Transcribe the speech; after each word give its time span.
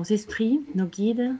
Bons 0.00 0.12
esprits, 0.12 0.62
nos 0.74 0.86
guides, 0.86 1.36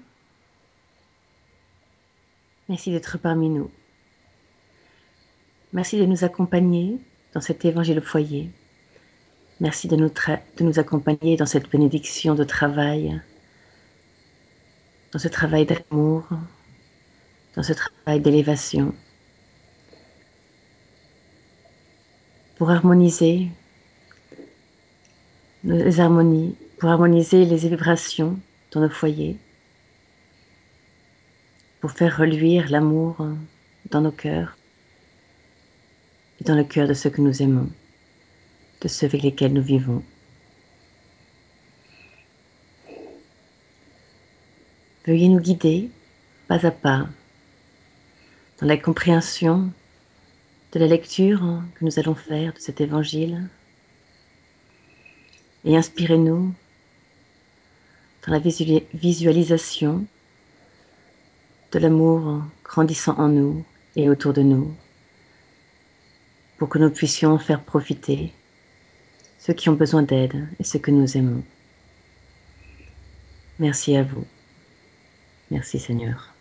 merci 2.69 2.91
d'être 2.91 3.17
parmi 3.17 3.49
nous. 3.49 3.71
Merci 5.73 5.97
de 5.97 6.05
nous 6.05 6.25
accompagner 6.25 6.99
dans 7.33 7.41
cet 7.41 7.65
évangile 7.65 8.01
au 8.01 8.03
foyer. 8.03 8.51
Merci 9.61 9.89
de 9.89 9.97
nous, 9.97 10.79
accompagner 10.79 11.39
dans 11.39 11.47
cette 11.47 11.71
bénédiction 11.71 12.35
de 12.35 12.45
travail, 12.45 13.19
dans 15.13 15.19
ce 15.19 15.29
travail 15.29 15.65
d'amour, 15.65 16.29
dans 17.57 17.63
ce 17.63 17.73
travail 17.73 18.21
d'élévation, 18.21 18.95
pour 22.59 22.71
harmoniser 22.71 23.49
les 25.65 25.99
harmonies, 25.99 26.57
pour 26.79 26.91
harmoniser 26.91 27.47
les 27.47 27.57
vibrations 27.57 28.39
dans 28.71 28.81
nos 28.81 28.89
foyers, 28.89 29.37
pour 31.81 31.93
faire 31.93 32.19
reluire 32.19 32.71
l'amour 32.71 33.27
dans 33.91 34.01
nos 34.01 34.13
cœurs 34.13 34.57
et 36.41 36.45
dans 36.45 36.55
le 36.55 36.65
cœur 36.65 36.87
de 36.87 36.95
ceux 36.95 37.11
que 37.11 37.21
nous 37.21 37.43
aimons 37.43 37.71
de 38.81 38.89
ceux 38.89 39.07
avec 39.07 39.23
lesquels 39.23 39.53
nous 39.53 39.63
vivons. 39.63 40.03
Veuillez 45.07 45.29
nous 45.29 45.41
guider 45.41 45.91
pas 46.49 46.65
à 46.67 46.71
pas 46.71 47.09
dans 48.61 48.67
la 48.67 48.77
compréhension 48.77 49.73
de 50.73 50.79
la 50.79 50.87
lecture 50.87 51.63
que 51.75 51.85
nous 51.85 51.99
allons 51.99 52.15
faire 52.15 52.53
de 52.53 52.59
cet 52.59 52.81
évangile 52.81 53.49
et 55.65 55.77
inspirez-nous 55.77 56.55
dans 58.27 58.33
la 58.33 58.39
visualisation 58.39 60.07
de 61.73 61.79
l'amour 61.79 62.43
grandissant 62.65 63.19
en 63.19 63.29
nous 63.29 63.65
et 63.97 64.09
autour 64.09 64.33
de 64.33 64.43
nous 64.43 64.75
pour 66.59 66.69
que 66.69 66.79
nous 66.79 66.91
puissions 66.91 67.39
faire 67.39 67.63
profiter 67.63 68.33
ceux 69.39 69.55
qui 69.55 69.69
ont 69.69 69.75
besoin 69.75 70.03
d'aide 70.03 70.49
et 70.59 70.65
ceux 70.65 70.79
que 70.79 70.91
nous 70.91 71.17
aimons. 71.17 71.43
Merci 73.59 73.97
à 73.97 74.03
vous. 74.03 74.27
Merci 75.51 75.79
Seigneur. 75.79 76.35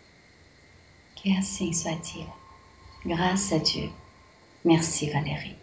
Que 1.16 1.30
soit-il. 1.42 2.26
Grâce 3.06 3.52
à 3.52 3.58
Dieu. 3.58 3.88
Merci 4.64 5.10
Valérie. 5.10 5.59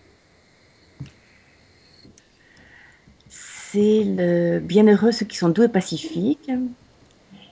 C'est 3.78 4.04
le 4.04 4.60
bienheureux 4.60 5.12
ceux 5.12 5.28
qui 5.28 5.38
sont 5.38 5.50
doux 5.50 5.62
et 5.62 5.68
pacifiques, 5.68 6.50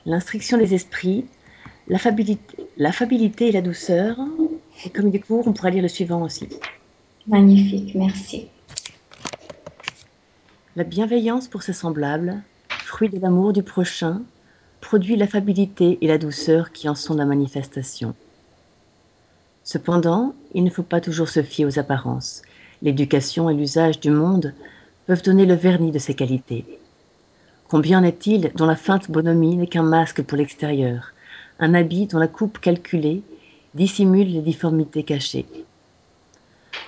l'instruction 0.07 0.57
des 0.57 0.73
esprits, 0.73 1.25
l'affabilité 1.87 3.49
et 3.49 3.51
la 3.51 3.61
douceur. 3.61 4.17
Et 4.83 4.89
comme 4.89 5.09
il 5.09 5.15
est 5.15 5.19
court, 5.19 5.47
on 5.47 5.53
pourra 5.53 5.69
lire 5.69 5.83
le 5.83 5.87
suivant 5.87 6.23
aussi. 6.23 6.49
Magnifique, 7.27 7.93
merci. 7.93 8.47
La 10.75 10.83
bienveillance 10.83 11.47
pour 11.47 11.61
ses 11.61 11.73
semblables, 11.73 12.41
fruit 12.69 13.09
de 13.09 13.19
l'amour 13.19 13.53
du 13.53 13.61
prochain, 13.61 14.23
produit 14.81 15.17
l'affabilité 15.17 15.99
et 16.01 16.07
la 16.07 16.17
douceur 16.17 16.71
qui 16.71 16.89
en 16.89 16.95
sont 16.95 17.13
la 17.13 17.25
manifestation. 17.25 18.15
Cependant, 19.63 20.33
il 20.55 20.63
ne 20.63 20.71
faut 20.71 20.81
pas 20.81 21.01
toujours 21.01 21.29
se 21.29 21.43
fier 21.43 21.67
aux 21.67 21.77
apparences. 21.77 22.41
L'éducation 22.81 23.47
et 23.47 23.53
l'usage 23.53 23.99
du 23.99 24.09
monde 24.09 24.55
peuvent 25.07 25.23
donner 25.23 25.45
le 25.45 25.53
vernis 25.53 25.91
de 25.91 25.99
ces 25.99 26.13
qualités. 26.13 26.65
Combien 27.67 27.99
en 27.99 28.03
est-il 28.03 28.51
dont 28.55 28.65
la 28.65 28.75
feinte 28.75 29.09
bonhomie 29.09 29.55
n'est 29.55 29.67
qu'un 29.67 29.83
masque 29.83 30.21
pour 30.23 30.37
l'extérieur, 30.37 31.13
un 31.59 31.73
habit 31.73 32.07
dont 32.07 32.19
la 32.19 32.27
coupe 32.27 32.59
calculée 32.59 33.23
dissimule 33.73 34.31
les 34.31 34.41
difformités 34.41 35.03
cachées? 35.03 35.45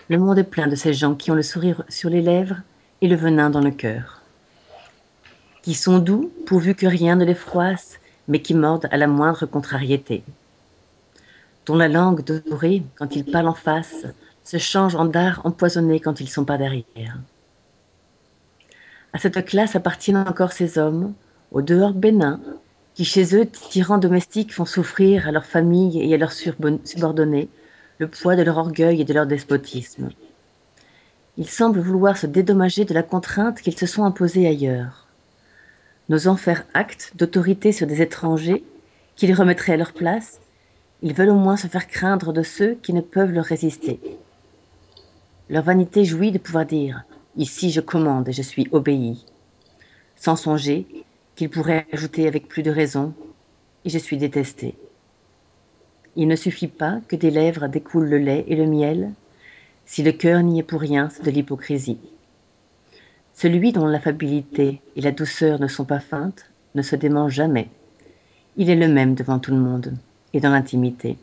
Le 0.10 0.18
monde 0.18 0.40
est 0.40 0.44
plein 0.44 0.68
de 0.68 0.76
ces 0.76 0.94
gens 0.94 1.16
qui 1.16 1.32
ont 1.32 1.36
le 1.36 1.44
sourire 1.44 1.84
sur 1.90 2.10
les 2.10 2.22
lèvres 2.22 2.62
et 3.02 3.08
le 3.08 3.16
venin 3.16 3.50
dans 3.50 3.62
le 3.62 3.72
cœur. 3.72 4.22
Qui 5.62 5.74
sont 5.74 6.00
doux 6.00 6.32
pourvu 6.46 6.76
que 6.76 6.88
rien 6.88 7.16
ne 7.16 7.26
les 7.26 7.36
froisse, 7.36 8.00
mais 8.28 8.42
qui 8.42 8.54
mordent 8.54 8.88
à 8.92 8.98
la 8.98 9.08
moindre 9.08 9.46
contrariété. 9.46 10.24
Dont 11.66 11.76
la 11.76 11.90
langue 11.90 12.24
dorée, 12.24 12.84
quand 12.96 13.16
ils 13.16 13.26
parlent 13.26 13.50
en 13.50 13.54
face, 13.54 14.06
se 14.44 14.58
change 14.58 14.96
en 14.96 15.06
dard 15.06 15.42
empoisonné 15.44 16.00
quand 16.00 16.22
ils 16.22 16.30
sont 16.30 16.46
pas 16.46 16.58
derrière. 16.58 17.18
À 19.18 19.20
cette 19.20 19.46
classe 19.46 19.76
appartiennent 19.76 20.18
encore 20.28 20.52
ces 20.52 20.78
hommes, 20.78 21.16
au 21.52 21.64
dehors 21.64 21.94
bénins, 21.94 22.40
qui 22.94 23.04
chez 23.04 23.36
eux, 23.36 23.48
tyrans 23.48 23.98
domestiques, 23.98 24.54
font 24.54 24.64
souffrir 24.64 25.28
à 25.28 25.32
leur 25.32 25.48
famille 25.48 26.00
et 26.00 26.14
à 26.14 26.18
leurs 26.18 26.34
subordonnés 26.34 27.50
le 27.98 28.08
poids 28.08 28.36
de 28.36 28.44
leur 28.44 28.60
orgueil 28.60 29.02
et 29.02 29.06
de 29.06 29.14
leur 29.16 29.26
despotisme. 29.26 30.10
Ils 31.36 31.50
semblent 31.50 31.80
vouloir 31.80 32.16
se 32.16 32.28
dédommager 32.28 32.86
de 32.86 32.94
la 32.94 33.02
contrainte 33.02 33.60
qu'ils 33.60 33.76
se 33.76 33.88
sont 33.88 34.04
imposée 34.04 34.46
ailleurs. 34.46 35.08
N'osant 36.10 36.38
faire 36.38 36.68
acte 36.76 37.14
d'autorité 37.16 37.72
sur 37.72 37.88
des 37.88 38.04
étrangers 38.04 38.64
qui 39.16 39.26
les 39.26 39.34
remettraient 39.34 39.74
à 39.74 39.78
leur 39.78 39.94
place, 39.94 40.42
ils 41.02 41.16
veulent 41.16 41.32
au 41.32 41.40
moins 41.40 41.58
se 41.58 41.66
faire 41.66 41.88
craindre 41.88 42.34
de 42.34 42.44
ceux 42.44 42.76
qui 42.76 42.94
ne 42.94 43.02
peuvent 43.02 43.32
leur 43.32 43.46
résister. 43.46 44.00
Leur 45.50 45.64
vanité 45.64 46.06
jouit 46.06 46.32
de 46.32 46.38
pouvoir 46.38 46.68
dire 46.68 47.04
Ici 47.38 47.72
je 47.72 47.82
commande 47.82 48.28
et 48.28 48.34
je 48.34 48.42
suis 48.42 48.68
obéi, 48.72 49.24
sans 50.16 50.36
songer 50.36 50.86
qu'ils 51.36 51.50
pourraient 51.50 51.86
ajouter 51.94 52.28
avec 52.28 52.48
plus 52.48 52.64
de 52.64 52.72
raison 52.72 53.14
Et 53.86 53.90
je 53.90 54.00
suis 54.00 54.18
détesté. 54.18 54.76
Il 56.16 56.28
ne 56.28 56.36
suffit 56.36 56.68
pas 56.68 57.00
que 57.08 57.16
des 57.16 57.30
lèvres 57.30 57.68
découlent 57.68 58.10
le 58.10 58.18
lait 58.18 58.44
et 58.48 58.56
le 58.56 58.66
miel 58.66 59.14
si 59.88 60.04
le 60.04 60.12
cœur 60.12 60.44
n'y 60.44 60.60
est 60.60 60.64
pour 60.64 60.82
rien, 60.82 61.10
c'est 61.10 61.24
de 61.24 61.32
l'hypocrisie. 61.32 61.98
Celui 63.34 63.72
dont 63.72 63.88
l'affabilité 63.88 64.82
et 64.98 65.02
la 65.02 65.12
douceur 65.12 65.62
ne 65.62 65.68
sont 65.68 65.86
pas 65.86 66.02
feintes 66.02 66.46
ne 66.76 66.82
se 66.82 66.98
dément 66.98 67.30
jamais. 67.30 67.70
Il 68.58 68.70
est 68.70 68.76
le 68.76 68.90
même 68.90 69.16
devant 69.16 69.40
tout 69.40 69.52
le 69.52 69.60
monde 69.60 69.94
et 70.34 70.42
dans 70.42 70.50
l'intimité. 70.50 71.18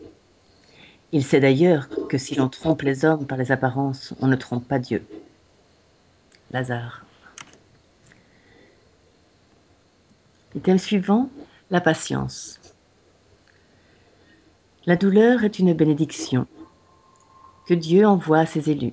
Il 1.13 1.25
sait 1.25 1.41
d'ailleurs 1.41 1.89
que 2.09 2.17
si 2.17 2.37
l'on 2.37 2.49
trompe 2.49 2.83
les 2.83 3.05
hommes 3.05 3.27
par 3.27 3.37
les 3.37 3.53
apparences, 3.53 4.15
on 4.21 4.29
ne 4.29 4.37
trompe 4.37 4.67
pas 4.67 4.79
Dieu. 4.79 5.05
Lazare. 6.55 7.05
Thème 10.63 10.79
suivant, 10.79 11.29
la 11.73 11.81
patience. 11.81 12.61
La 14.87 14.95
douleur 14.95 15.43
est 15.43 15.59
une 15.59 15.73
bénédiction 15.73 16.47
que 17.67 17.75
Dieu 17.75 18.07
envoie 18.07 18.39
à 18.39 18.47
ses 18.47 18.71
élus. 18.71 18.93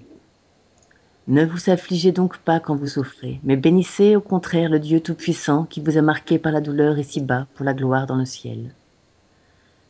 Ne 1.27 1.45
vous 1.45 1.69
affligez 1.69 2.11
donc 2.11 2.39
pas 2.39 2.59
quand 2.59 2.75
vous 2.75 2.87
souffrez, 2.87 3.39
mais 3.43 3.57
bénissez 3.57 4.15
au 4.15 4.21
contraire 4.21 4.71
le 4.71 4.79
Dieu 4.79 4.99
Tout-Puissant 4.99 5.65
qui 5.65 5.81
vous 5.81 5.99
a 5.99 6.01
marqué 6.01 6.39
par 6.39 6.51
la 6.51 6.61
douleur 6.61 6.97
ici-bas 6.97 7.45
pour 7.53 7.63
la 7.63 7.75
gloire 7.75 8.07
dans 8.07 8.15
le 8.15 8.25
ciel. 8.25 8.73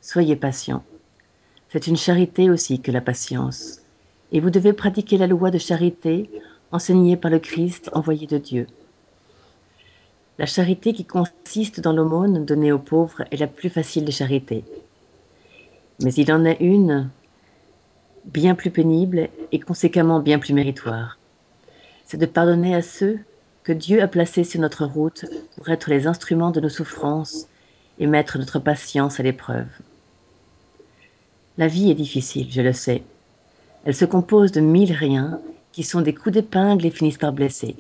Soyez 0.02 0.36
patient. 0.36 0.84
C'est 1.70 1.88
une 1.88 1.96
charité 1.96 2.50
aussi 2.50 2.82
que 2.82 2.92
la 2.92 3.00
patience, 3.00 3.80
et 4.34 4.42
vous 4.42 4.50
devez 4.50 4.74
pratiquer 4.74 5.18
la 5.18 5.28
loi 5.28 5.52
de 5.52 5.58
charité 5.58 6.30
enseignée 6.72 7.18
par 7.18 7.32
le 7.32 7.40
Christ 7.40 7.90
envoyé 7.94 8.28
de 8.28 8.38
Dieu. 8.38 8.68
La 10.38 10.46
charité 10.46 10.94
qui 10.94 11.06
consiste 11.06 11.80
dans 11.80 11.94
l'aumône 11.94 12.46
donnée 12.46 12.72
aux 12.72 12.80
pauvres 12.80 13.24
est 13.32 13.38
la 13.38 13.48
plus 13.48 13.70
facile 13.70 14.06
des 14.06 14.12
charités. 14.12 14.64
Mais 16.02 16.14
il 16.14 16.32
en 16.32 16.46
est 16.46 16.58
une 16.60 17.10
bien 18.26 18.56
plus 18.56 18.72
pénible 18.72 19.30
et 19.52 19.60
conséquemment 19.60 20.20
bien 20.20 20.40
plus 20.40 20.54
méritoire. 20.54 21.18
C'est 22.06 22.18
de 22.18 22.26
pardonner 22.26 22.76
à 22.76 22.82
ceux 22.82 23.20
que 23.64 23.72
Dieu 23.72 24.02
a 24.02 24.08
placés 24.08 24.44
sur 24.44 24.60
notre 24.60 24.86
route 24.86 25.26
pour 25.56 25.70
être 25.70 25.90
les 25.90 26.08
instruments 26.08 26.52
de 26.52 26.60
nos 26.60 26.70
souffrances 26.70 27.48
et 28.00 28.08
mettre 28.08 28.40
notre 28.40 28.60
patience 28.60 29.20
à 29.20 29.24
l'épreuve. 29.24 29.68
La 31.58 31.68
vie 31.68 31.92
est 31.92 31.96
difficile, 31.96 32.48
je 32.50 32.62
le 32.62 32.74
sais. 32.74 33.04
Elle 33.86 33.96
se 33.96 34.06
compose 34.06 34.52
de 34.52 34.62
mille 34.62 34.94
riens 34.94 35.40
qui 35.72 35.84
sont 35.84 36.02
des 36.02 36.14
coups 36.14 36.34
d'épingle 36.34 36.86
et 36.86 36.92
finissent 36.92 37.18
par 37.18 37.34
blesser. 37.34 37.76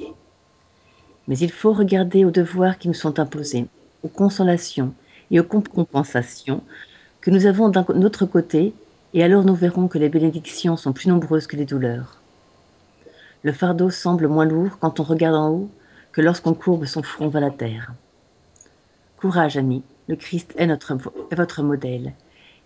Mais 1.27 1.37
il 1.37 1.51
faut 1.51 1.73
regarder 1.73 2.25
aux 2.25 2.31
devoirs 2.31 2.77
qui 2.77 2.87
nous 2.87 2.93
sont 2.93 3.19
imposés, 3.19 3.67
aux 4.03 4.09
consolations 4.09 4.93
et 5.29 5.39
aux 5.39 5.43
compensations 5.43 6.63
que 7.21 7.31
nous 7.31 7.45
avons 7.45 7.69
d'un 7.69 7.85
autre 8.03 8.25
côté 8.25 8.73
et 9.13 9.23
alors 9.23 9.43
nous 9.43 9.55
verrons 9.55 9.87
que 9.87 9.97
les 9.97 10.09
bénédictions 10.09 10.77
sont 10.77 10.93
plus 10.93 11.09
nombreuses 11.09 11.47
que 11.47 11.57
les 11.57 11.65
douleurs. 11.65 12.17
Le 13.43 13.51
fardeau 13.51 13.89
semble 13.89 14.27
moins 14.27 14.45
lourd 14.45 14.77
quand 14.79 14.99
on 14.99 15.03
regarde 15.03 15.35
en 15.35 15.49
haut 15.49 15.69
que 16.11 16.21
lorsqu'on 16.21 16.53
courbe 16.53 16.85
son 16.85 17.03
front 17.03 17.27
vers 17.27 17.41
la 17.41 17.51
terre. 17.51 17.93
Courage, 19.17 19.57
amis, 19.57 19.83
le 20.07 20.15
Christ 20.15 20.53
est, 20.57 20.69
est 20.69 21.35
votre 21.35 21.63
modèle. 21.63 22.13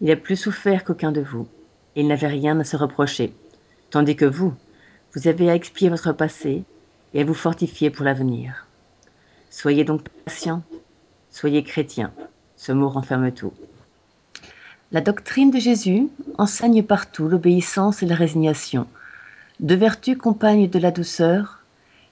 Il 0.02 0.12
a 0.12 0.16
plus 0.16 0.36
souffert 0.36 0.84
qu'aucun 0.84 1.12
de 1.12 1.22
vous, 1.22 1.48
et 1.96 2.02
il 2.02 2.08
n'avait 2.08 2.28
rien 2.28 2.60
à 2.60 2.64
se 2.64 2.76
reprocher, 2.76 3.34
tandis 3.90 4.16
que 4.16 4.26
vous, 4.26 4.54
vous 5.16 5.28
avez 5.28 5.50
à 5.50 5.56
expier 5.56 5.90
votre 5.90 6.12
passé 6.12 6.64
et 7.14 7.22
à 7.22 7.26
vous 7.26 7.34
fortifier 7.34 7.90
pour 7.90 8.06
l'avenir. 8.06 8.68
Soyez 9.50 9.84
donc 9.84 10.08
patient, 10.26 10.62
Soyez 11.36 11.64
chrétien. 11.64 12.14
Ce 12.56 12.72
mot 12.72 12.88
renferme 12.88 13.30
tout. 13.30 13.52
La 14.94 15.02
doctrine 15.02 15.52
de 15.52 15.60
Jésus 15.60 16.08
enseigne 16.38 16.82
partout 16.82 17.28
l'obéissance 17.28 18.02
et 18.02 18.06
la 18.06 18.16
résignation, 18.16 18.88
deux 19.60 19.76
vertus 19.76 20.18
compagnes 20.18 20.70
de 20.70 20.80
la 20.80 20.92
douceur, 20.92 21.60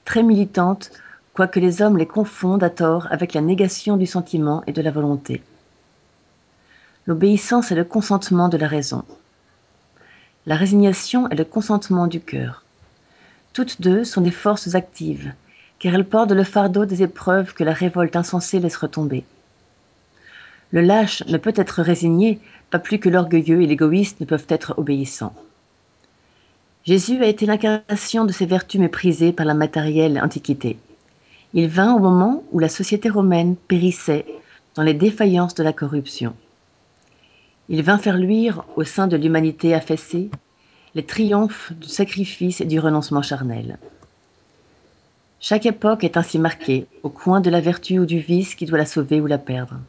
très 0.03 0.23
militantes, 0.23 0.91
quoique 1.33 1.61
les 1.61 1.81
hommes 1.81 1.97
les 1.97 2.05
confondent 2.05 2.65
à 2.65 2.69
tort 2.69 3.07
avec 3.11 3.33
la 3.33 3.39
négation 3.39 3.95
du 3.95 4.07
sentiment 4.07 4.61
et 4.67 4.73
de 4.73 4.81
la 4.81 4.91
volonté. 4.91 5.41
L'obéissance 7.07 7.71
est 7.71 7.75
le 7.75 7.85
consentement 7.85 8.49
de 8.49 8.57
la 8.57 8.67
raison. 8.67 9.05
La 10.45 10.57
résignation 10.57 11.29
est 11.29 11.35
le 11.37 11.45
consentement 11.45 12.07
du 12.07 12.19
cœur. 12.19 12.65
Toutes 13.53 13.81
deux 13.81 14.03
sont 14.03 14.21
des 14.21 14.31
forces 14.31 14.73
actives, 14.73 15.31
car 15.77 15.93
elles 15.93 16.07
portent 16.07 16.31
le 16.31 16.43
fardeau 16.43 16.85
des 16.85 17.03
épreuves 17.03 17.53
que 17.53 17.63
la 17.63 17.73
révolte 17.73 18.15
insensée 18.15 18.59
laisse 18.59 18.75
retomber. 18.75 19.23
Le 20.71 20.81
lâche 20.81 21.23
ne 21.27 21.37
peut 21.37 21.53
être 21.55 21.83
résigné, 21.83 22.39
pas 22.71 22.79
plus 22.79 22.97
que 22.97 23.09
l'orgueilleux 23.09 23.61
et 23.61 23.67
l'égoïste 23.67 24.19
ne 24.19 24.25
peuvent 24.25 24.47
être 24.49 24.73
obéissants. 24.77 25.35
Jésus 26.83 27.23
a 27.23 27.27
été 27.27 27.45
l'incarnation 27.45 28.25
de 28.25 28.31
ces 28.31 28.47
vertus 28.47 28.81
méprisées 28.81 29.31
par 29.31 29.45
la 29.45 29.53
matérielle 29.53 30.19
antiquité. 30.19 30.77
Il 31.53 31.67
vint 31.67 31.93
au 31.93 31.99
moment 31.99 32.43
où 32.51 32.57
la 32.57 32.69
société 32.69 33.07
romaine 33.07 33.55
périssait 33.55 34.25
dans 34.73 34.81
les 34.81 34.95
défaillances 34.95 35.53
de 35.53 35.61
la 35.61 35.73
corruption. 35.73 36.33
Il 37.69 37.83
vint 37.83 37.99
faire 37.99 38.17
luire 38.17 38.65
au 38.75 38.83
sein 38.83 39.05
de 39.05 39.15
l'humanité 39.15 39.75
affaissée 39.75 40.31
les 40.95 41.03
triomphes 41.03 41.73
du 41.73 41.87
sacrifice 41.87 42.61
et 42.61 42.65
du 42.65 42.79
renoncement 42.79 43.21
charnel. 43.21 43.77
Chaque 45.39 45.65
époque 45.65 46.03
est 46.03 46.17
ainsi 46.17 46.39
marquée 46.39 46.85
au 47.01 47.09
coin 47.09 47.41
de 47.41 47.49
la 47.49 47.61
vertu 47.61 47.99
ou 47.99 48.05
du 48.05 48.19
vice 48.19 48.55
qui 48.55 48.65
doit 48.65 48.77
la 48.77 48.85
sauver 48.85 49.19
ou 49.19 49.25
la 49.25 49.37
perdre. 49.37 49.79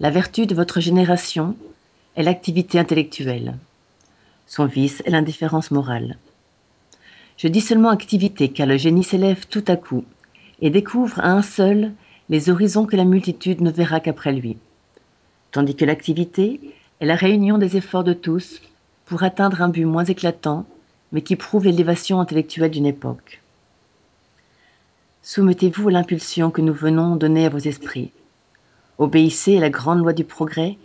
La 0.00 0.10
vertu 0.10 0.46
de 0.46 0.54
votre 0.54 0.80
génération 0.80 1.56
est 2.16 2.22
l'activité 2.22 2.78
intellectuelle. 2.78 3.56
Son 4.46 4.66
vice 4.66 5.02
est 5.04 5.10
l'indifférence 5.10 5.70
morale. 5.70 6.16
Je 7.36 7.48
dis 7.48 7.60
seulement 7.60 7.90
activité 7.90 8.48
car 8.48 8.66
le 8.66 8.76
génie 8.76 9.04
s'élève 9.04 9.46
tout 9.48 9.64
à 9.66 9.76
coup 9.76 10.04
et 10.60 10.70
découvre 10.70 11.20
à 11.20 11.30
un 11.30 11.42
seul 11.42 11.92
les 12.28 12.50
horizons 12.50 12.86
que 12.86 12.96
la 12.96 13.04
multitude 13.04 13.60
ne 13.60 13.70
verra 13.70 14.00
qu'après 14.00 14.32
lui. 14.32 14.56
Tandis 15.50 15.74
que 15.74 15.84
l'activité 15.84 16.60
est 17.00 17.06
la 17.06 17.16
réunion 17.16 17.58
des 17.58 17.76
efforts 17.76 18.04
de 18.04 18.12
tous 18.12 18.60
pour 19.08 19.22
atteindre 19.22 19.62
un 19.62 19.70
but 19.70 19.86
moins 19.86 20.04
éclatant, 20.04 20.66
mais 21.12 21.22
qui 21.22 21.34
prouve 21.34 21.64
l'élévation 21.64 22.20
intellectuelle 22.20 22.70
d'une 22.70 22.84
époque. 22.84 23.40
Soumettez-vous 25.22 25.88
à 25.88 25.92
l'impulsion 25.92 26.50
que 26.50 26.60
nous 26.60 26.74
venons 26.74 27.16
donner 27.16 27.46
à 27.46 27.48
vos 27.48 27.58
esprits. 27.58 28.12
Obéissez 28.98 29.56
à 29.56 29.60
la 29.60 29.70
grande 29.70 30.00
loi 30.00 30.12
du 30.12 30.24
progrès, 30.24 30.76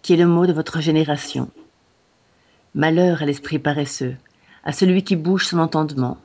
qui 0.00 0.14
est 0.14 0.16
le 0.16 0.26
mot 0.26 0.46
de 0.46 0.52
votre 0.54 0.80
génération. 0.80 1.50
Malheur 2.74 3.22
à 3.22 3.26
l'esprit 3.26 3.58
paresseux, 3.58 4.16
à 4.64 4.72
celui 4.72 5.04
qui 5.04 5.16
bouge 5.16 5.46
son 5.46 5.58
entendement. 5.58 6.16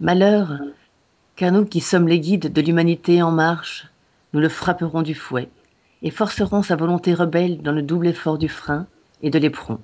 Malheur, 0.00 0.58
car 1.36 1.52
nous 1.52 1.66
qui 1.66 1.80
sommes 1.80 2.08
les 2.08 2.20
guides 2.20 2.50
de 2.50 2.62
l'humanité 2.62 3.22
en 3.22 3.30
marche, 3.30 3.88
nous 4.32 4.40
le 4.40 4.48
frapperons 4.48 5.02
du 5.02 5.14
fouet 5.14 5.50
et 6.02 6.10
forcerons 6.10 6.62
sa 6.62 6.76
volonté 6.76 7.12
rebelle 7.12 7.60
dans 7.60 7.72
le 7.72 7.82
double 7.82 8.06
effort 8.06 8.38
du 8.38 8.48
frein 8.48 8.86
et 9.22 9.28
de 9.28 9.38
l'éperon. 9.38 9.80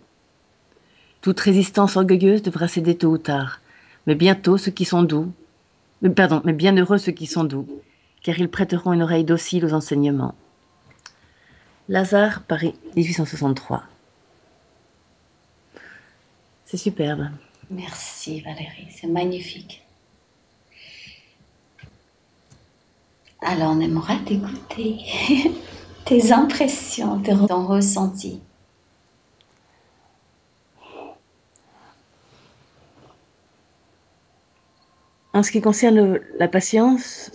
Toute 1.23 1.39
résistance 1.39 1.97
orgueilleuse 1.97 2.43
devra 2.43 2.67
céder 2.67 2.99
tôt 2.99 3.11
ou 3.11 3.19
tard, 3.19 3.61
mais 4.09 4.17
bientôt 4.17 4.59
ceux 4.59 4.73
qui 4.73 4.85
sont 4.85 5.05
doux, 5.05 5.33
pardon, 6.17 6.43
mais 6.45 6.53
bienheureux 6.53 6.99
ceux 6.99 7.13
qui 7.13 7.27
sont 7.27 7.45
doux, 7.45 7.69
car 8.25 8.37
ils 8.41 8.49
prêteront 8.49 8.93
une 8.93 9.03
oreille 9.03 9.23
docile 9.23 9.65
aux 9.65 9.73
enseignements. 9.73 10.35
Lazare, 11.89 12.43
Paris, 12.43 12.75
1863. 12.97 13.85
C'est 16.67 16.77
superbe. 16.77 17.29
Merci 17.71 18.41
Valérie, 18.41 18.89
c'est 18.91 19.07
magnifique. 19.07 19.85
Alors 23.43 23.71
on 23.77 23.81
aimerait 23.81 24.19
t'écouter, 24.25 24.99
tes 26.05 26.33
impressions, 26.33 27.23
ton 27.23 27.67
ressenti. 27.67 28.41
En 35.35 35.43
ce 35.43 35.51
qui 35.51 35.61
concerne 35.61 36.21
la 36.39 36.49
patience, 36.49 37.31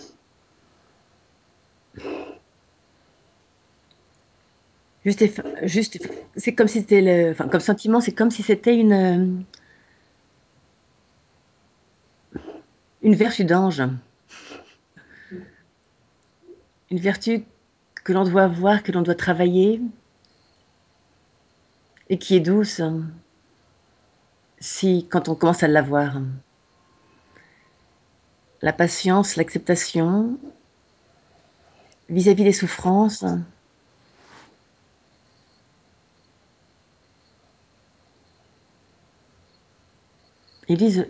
c'est 5.06 6.54
comme 6.54 6.68
si 6.68 6.80
c'était 6.80 7.00
le, 7.00 7.60
sentiment, 7.60 8.00
c'est 8.00 8.12
comme 8.12 8.30
si 8.30 8.42
c'était 8.42 8.76
une 8.76 9.44
une 13.02 13.14
vertu 13.14 13.44
d'ange, 13.44 13.82
une 16.90 16.98
vertu 16.98 17.44
que 18.04 18.12
l'on 18.12 18.24
doit 18.24 18.42
avoir, 18.44 18.82
que 18.82 18.92
l'on 18.92 19.02
doit 19.02 19.14
travailler 19.14 19.80
et 22.10 22.18
qui 22.18 22.36
est 22.36 22.40
douce 22.40 22.80
si 24.58 25.06
quand 25.10 25.28
on 25.28 25.34
commence 25.34 25.62
à 25.62 25.68
l'avoir. 25.68 26.20
La 28.62 28.72
patience, 28.72 29.36
l'acceptation 29.36 30.38
vis-à-vis 32.08 32.44
des 32.44 32.52
souffrances. 32.52 33.24
Ils 40.68 40.76
disent, 40.76 41.06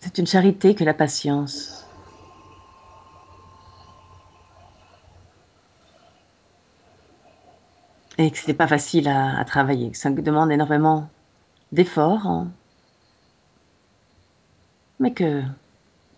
c'est 0.00 0.18
une 0.18 0.26
charité 0.26 0.74
que 0.74 0.84
la 0.84 0.94
patience. 0.94 1.86
Et 8.18 8.30
que 8.30 8.36
ce 8.36 8.46
n'est 8.46 8.54
pas 8.54 8.68
facile 8.68 9.08
à, 9.08 9.42
travailler, 9.44 9.90
que 9.90 9.96
ça 9.96 10.10
demande 10.10 10.52
énormément 10.52 11.08
d'efforts, 11.72 12.26
hein, 12.26 12.52
mais 15.00 15.12
que 15.12 15.42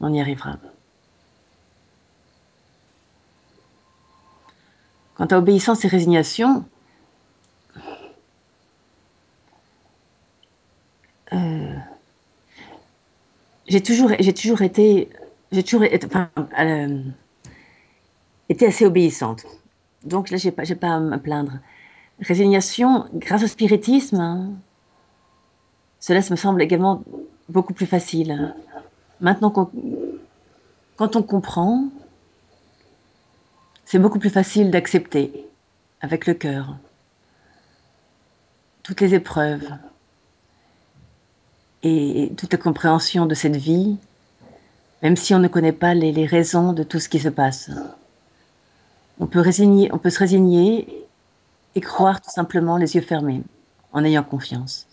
on 0.00 0.12
y 0.12 0.20
arrivera. 0.20 0.58
Quant 5.14 5.26
à 5.26 5.38
obéissance 5.38 5.85
et 5.85 5.88
résignation, 5.88 6.65
euh, 11.32 11.74
j'ai 13.67 13.82
toujours, 13.82 14.10
euh, 16.58 16.98
été 18.48 18.67
assez 18.67 18.84
obéissante. 18.84 19.44
Donc 20.05 20.31
là, 20.31 20.36
pas, 20.53 20.65
j'ai 20.65 20.74
pas 20.74 20.94
à 20.94 21.01
me 21.01 21.17
plaindre. 21.17 21.58
Résignation, 22.20 23.08
grâce 23.15 23.43
au 23.44 23.46
spiritisme, 23.46 24.20
hein, 24.20 24.51
cela 26.01 26.22
me 26.31 26.36
semble 26.36 26.60
également 26.60 27.03
beaucoup 27.48 27.72
plus 27.72 27.86
facile. 27.86 28.55
Maintenant, 29.25 29.51
quand 30.97 31.17
on 31.17 31.23
comprend, 31.23 31.89
c'est 33.87 33.99
beaucoup 33.99 34.19
plus 34.19 34.29
facile 34.29 34.71
d'accepter 34.71 35.47
avec 36.03 36.27
le 36.27 36.35
cœur 36.35 36.77
toutes 38.83 39.01
les 39.01 39.15
épreuves 39.15 39.67
et 41.83 42.33
toute 42.37 42.53
la 42.53 42.59
compréhension 42.59 43.25
de 43.25 43.35
cette 43.35 43.57
vie, 43.57 43.97
même 45.03 45.17
si 45.17 45.35
on 45.35 45.39
ne 45.39 45.49
connaît 45.49 45.73
pas 45.73 45.95
les, 45.95 46.13
les 46.13 46.27
raisons 46.27 46.75
de 46.75 46.83
tout 46.83 47.01
ce 47.01 47.09
qui 47.09 47.19
se 47.19 47.31
passe. 47.31 47.71
On 49.21 49.27
peut, 49.27 49.41
résigner, 49.41 49.91
on 49.91 49.97
peut 49.97 50.11
se 50.11 50.19
résigner 50.19 51.07
et 51.75 51.81
croire 51.81 52.21
tout 52.21 52.31
simplement 52.31 52.77
les 52.77 52.95
yeux 52.95 53.01
fermés, 53.01 53.41
en 53.95 54.05
ayant 54.05 54.23
confiance. 54.23 54.87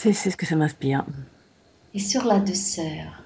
C'est 0.00 0.12
ce 0.12 0.36
que 0.36 0.46
ça 0.46 0.54
m'inspire. 0.54 1.04
Et 1.92 1.98
sur 1.98 2.24
la 2.24 2.38
douceur, 2.38 3.24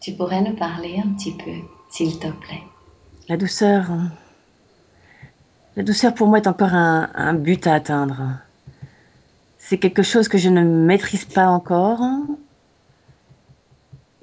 tu 0.00 0.12
pourrais 0.12 0.40
nous 0.40 0.56
parler 0.56 0.98
un 1.04 1.10
petit 1.10 1.36
peu, 1.36 1.52
s'il 1.90 2.18
te 2.18 2.28
plaît? 2.28 2.62
La 3.28 3.36
douceur. 3.36 3.90
La 5.76 5.82
douceur 5.82 6.14
pour 6.14 6.28
moi 6.28 6.38
est 6.38 6.46
encore 6.46 6.72
un, 6.72 7.10
un 7.14 7.34
but 7.34 7.66
à 7.66 7.74
atteindre. 7.74 8.38
C'est 9.58 9.76
quelque 9.76 10.02
chose 10.02 10.28
que 10.28 10.38
je 10.38 10.48
ne 10.48 10.62
maîtrise 10.62 11.26
pas 11.26 11.48
encore 11.48 12.00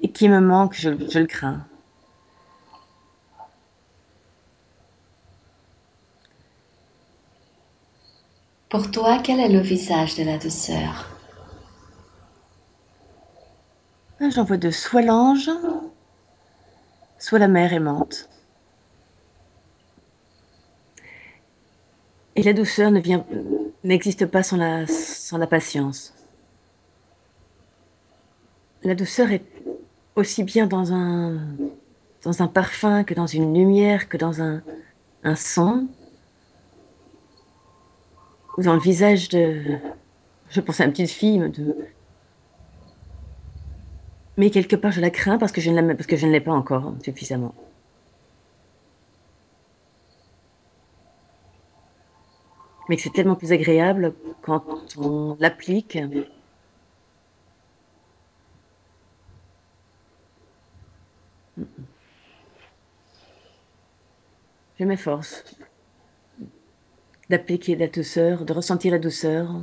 et 0.00 0.10
qui 0.10 0.28
me 0.28 0.40
manque, 0.40 0.74
je, 0.74 0.90
je 1.08 1.20
le 1.20 1.26
crains. 1.26 1.64
Pour 8.68 8.90
toi, 8.90 9.20
quel 9.22 9.38
est 9.38 9.48
le 9.48 9.60
visage 9.60 10.16
de 10.16 10.24
la 10.24 10.36
douceur? 10.36 11.19
J'en 14.28 14.44
vois 14.44 14.58
deux, 14.58 14.70
soit 14.70 15.00
l'ange, 15.00 15.50
soit 17.18 17.38
la 17.38 17.48
mère 17.48 17.72
aimante. 17.72 18.28
Et 22.36 22.42
la 22.42 22.52
douceur 22.52 22.90
ne 22.90 23.00
vient, 23.00 23.24
n'existe 23.82 24.26
pas 24.26 24.42
sans 24.42 24.58
la, 24.58 25.46
patience. 25.46 26.14
La 28.82 28.94
douceur 28.94 29.32
est 29.32 29.44
aussi 30.16 30.44
bien 30.44 30.66
dans 30.66 30.92
un, 30.92 31.38
dans 32.22 32.42
un 32.42 32.46
parfum 32.46 33.04
que 33.04 33.14
dans 33.14 33.26
une 33.26 33.54
lumière, 33.54 34.08
que 34.08 34.18
dans 34.18 34.42
un, 34.42 34.62
un 35.24 35.34
son, 35.34 35.88
ou 38.58 38.62
dans 38.62 38.74
le 38.74 38.80
visage 38.80 39.30
de... 39.30 39.78
Je 40.50 40.60
pense 40.60 40.80
à 40.80 40.84
une 40.84 40.90
petite 40.90 41.10
fille, 41.10 41.38
de... 41.38 41.74
mais 44.36 44.50
quelque 44.50 44.76
part 44.76 44.92
je 44.92 45.00
la 45.00 45.10
crains 45.10 45.38
parce 45.38 45.52
que 45.52 45.60
je 45.60 45.70
ne, 45.70 46.30
l'ai 46.30 46.40
pas 46.40 46.52
encore 46.52 46.94
suffisamment. 47.02 47.54
Mais 52.88 52.96
que 52.96 53.02
c'est 53.02 53.12
tellement 53.12 53.36
plus 53.36 53.52
agréable 53.52 54.14
quand 54.42 54.64
on 54.96 55.36
l'applique. 55.38 55.98
Je 64.78 64.84
m'efforce 64.84 65.44
d'appliquer 67.28 67.76
la 67.76 67.86
douceur, 67.86 68.44
de 68.44 68.52
ressentir 68.52 68.90
la 68.90 68.98
douceur 68.98 69.62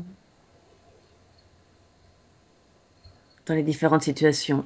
dans 3.48 3.56
les 3.56 3.64
différentes 3.64 4.04
situations. 4.04 4.66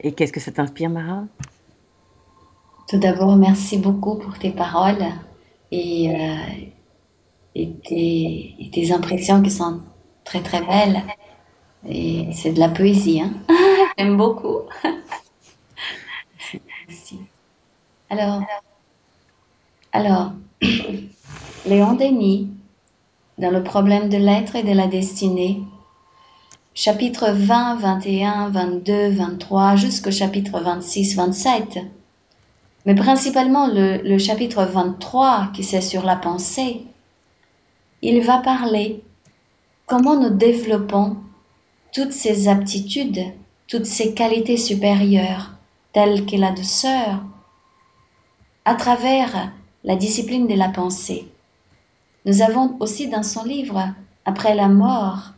Et 0.00 0.12
qu'est-ce 0.12 0.32
que 0.32 0.40
ça 0.40 0.50
t'inspire, 0.50 0.90
Mara? 0.90 1.24
Tout 2.88 2.98
d'abord, 2.98 3.36
merci 3.36 3.78
beaucoup 3.78 4.16
pour 4.16 4.38
tes 4.38 4.50
paroles 4.50 5.04
et, 5.70 6.10
euh, 6.10 6.36
tes, 7.54 8.70
tes, 8.72 8.92
impressions 8.92 9.40
qui 9.42 9.50
sont 9.50 9.80
très 10.24 10.42
très 10.42 10.60
belles. 10.62 11.02
Et 11.88 12.32
c'est 12.32 12.52
de 12.52 12.60
la 12.60 12.68
poésie, 12.68 13.20
hein? 13.20 13.32
J'aime 13.98 14.16
beaucoup. 14.16 14.62
Merci. 16.88 17.20
Alors, 18.10 18.42
alors 19.92 20.32
Léon 21.66 21.92
Denis, 21.94 22.48
dans 23.38 23.50
le 23.50 23.62
problème 23.62 24.08
de 24.08 24.16
l'être 24.16 24.56
et 24.56 24.62
de 24.62 24.72
la 24.72 24.86
destinée, 24.86 25.60
chapitre 26.74 27.30
20, 27.30 27.76
21, 27.76 28.48
22, 28.48 29.10
23, 29.10 29.76
jusqu'au 29.76 30.10
chapitre 30.10 30.60
26, 30.60 31.16
27. 31.16 31.78
Mais 32.86 32.94
principalement 32.94 33.68
le, 33.68 34.18
chapitre 34.18 34.64
23, 34.64 35.50
qui 35.54 35.62
c'est 35.62 35.82
sur 35.82 36.04
la 36.04 36.16
pensée, 36.16 36.82
il 38.00 38.22
va 38.22 38.38
parler 38.38 39.02
comment 39.86 40.18
nous 40.18 40.30
développons 40.30 41.16
toutes 41.92 42.12
ces 42.12 42.48
aptitudes, 42.48 43.22
toutes 43.68 43.86
ces 43.86 44.14
qualités 44.14 44.56
supérieures, 44.56 45.50
telles 45.92 46.26
que 46.26 46.36
la 46.36 46.50
douceur, 46.50 47.22
à 48.64 48.74
travers 48.74 49.52
la 49.84 49.96
discipline 49.96 50.46
de 50.46 50.54
la 50.54 50.68
pensée. 50.68 51.26
Nous 52.24 52.42
avons 52.42 52.76
aussi 52.80 53.08
dans 53.08 53.22
son 53.22 53.44
livre, 53.44 53.94
Après 54.24 54.54
la 54.54 54.68
mort, 54.68 55.32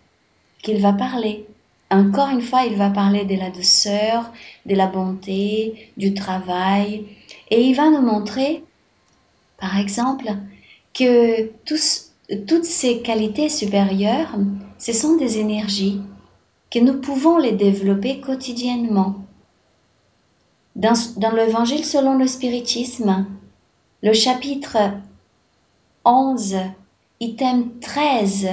qu'il 0.63 0.83
va 0.83 0.93
parler. 0.93 1.47
Encore 1.91 2.29
une 2.29 2.43
fois, 2.43 2.65
il 2.65 2.77
va 2.77 2.91
parler 2.91 3.25
de 3.25 3.35
la 3.37 3.51
douceur, 3.51 4.31
de 4.67 4.75
la 4.75 4.87
bonté, 4.87 5.93
du 5.97 6.13
travail, 6.13 7.07
et 7.51 7.63
il 7.63 7.75
va 7.75 7.89
nous 7.89 8.03
montrer, 8.03 8.63
par 9.59 9.79
exemple, 9.79 10.31
que 10.93 11.51
toutes 11.65 12.65
ces 12.65 13.01
qualités 13.01 13.49
supérieures, 13.49 14.37
ce 14.79 14.93
sont 14.93 15.17
des 15.17 15.39
énergies, 15.39 16.01
que 16.71 16.79
nous 16.79 17.01
pouvons 17.01 17.39
les 17.39 17.53
développer 17.53 18.21
quotidiennement. 18.21 19.15
Dans 20.77 21.31
l'évangile 21.35 21.85
selon 21.85 22.19
le 22.19 22.27
spiritisme, 22.27 23.27
le 24.05 24.13
chapitre 24.13 24.77
11, 26.05 26.57
item 27.21 27.81
13, 27.81 28.49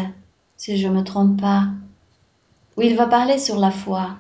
si 0.56 0.78
je 0.78 0.88
ne 0.88 0.94
me 0.94 1.04
trompe 1.04 1.42
pas, 1.42 1.64
où 2.78 2.84
il 2.84 2.96
va 2.96 3.06
parler 3.06 3.38
sur 3.38 3.60
la 3.60 3.70
foi. 3.70 4.12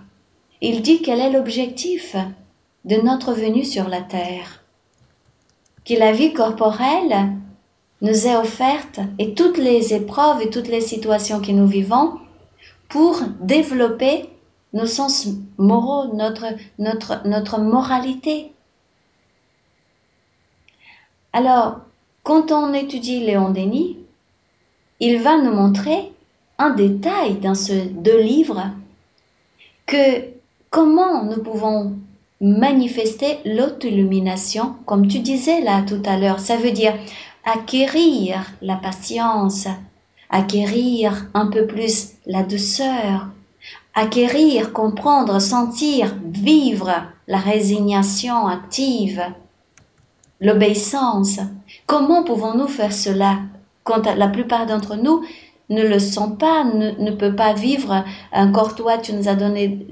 Il 0.59 0.81
dit 0.81 1.01
quel 1.01 1.21
est 1.21 1.31
l'objectif 1.31 2.17
de 2.83 2.97
notre 2.97 3.31
venue 3.31 3.63
sur 3.63 3.87
la 3.87 4.01
terre. 4.01 4.61
Que 5.85 5.93
la 5.93 6.11
vie 6.11 6.33
corporelle 6.33 7.29
nous 8.01 8.27
est 8.27 8.35
offerte 8.35 8.99
et 9.17 9.33
toutes 9.33 9.57
les 9.57 9.93
épreuves 9.93 10.41
et 10.41 10.49
toutes 10.49 10.67
les 10.67 10.81
situations 10.81 11.39
que 11.39 11.53
nous 11.53 11.67
vivons 11.67 12.19
pour 12.89 13.21
développer 13.39 14.29
nos 14.73 14.85
sens 14.85 15.29
moraux, 15.57 16.13
notre, 16.13 16.47
notre, 16.77 17.25
notre 17.25 17.57
moralité. 17.57 18.51
Alors, 21.33 21.79
quand 22.23 22.51
on 22.51 22.73
étudie 22.73 23.21
Léon 23.21 23.51
Denis, 23.51 23.97
il 24.99 25.21
va 25.21 25.37
nous 25.37 25.53
montrer 25.53 26.11
un 26.57 26.71
détail 26.71 27.35
dans 27.35 27.55
ces 27.55 27.85
deux 27.85 28.21
livres 28.21 28.69
que 29.85 30.25
comment 30.69 31.23
nous 31.23 31.41
pouvons 31.41 31.93
manifester 32.41 33.39
l'auto-illumination, 33.45 34.75
comme 34.85 35.07
tu 35.07 35.19
disais 35.19 35.61
là 35.61 35.83
tout 35.87 36.01
à 36.05 36.17
l'heure, 36.17 36.39
ça 36.39 36.57
veut 36.57 36.71
dire 36.71 36.93
acquérir 37.45 38.51
la 38.61 38.75
patience, 38.75 39.67
acquérir 40.29 41.27
un 41.33 41.47
peu 41.47 41.65
plus 41.65 42.13
la 42.25 42.43
douceur, 42.43 43.27
acquérir, 43.93 44.73
comprendre, 44.73 45.39
sentir, 45.39 46.15
vivre 46.23 46.91
la 47.27 47.37
résignation 47.37 48.47
active, 48.47 49.21
l'obéissance. 50.41 51.39
Comment 51.85 52.23
pouvons-nous 52.23 52.67
faire 52.67 52.93
cela 52.93 53.39
quand 53.83 54.05
la 54.15 54.27
plupart 54.27 54.65
d'entre 54.65 54.95
nous 54.95 55.23
ne 55.69 55.83
le 55.83 55.99
sont 55.99 56.31
pas, 56.31 56.63
ne, 56.65 56.91
ne 56.99 57.11
peut 57.11 57.35
pas 57.35 57.53
vivre. 57.53 58.03
Encore? 58.33 58.75
Toi, 58.75 58.97
tu 58.97 59.13
nous 59.13 59.29
as 59.29 59.35
donné 59.35 59.87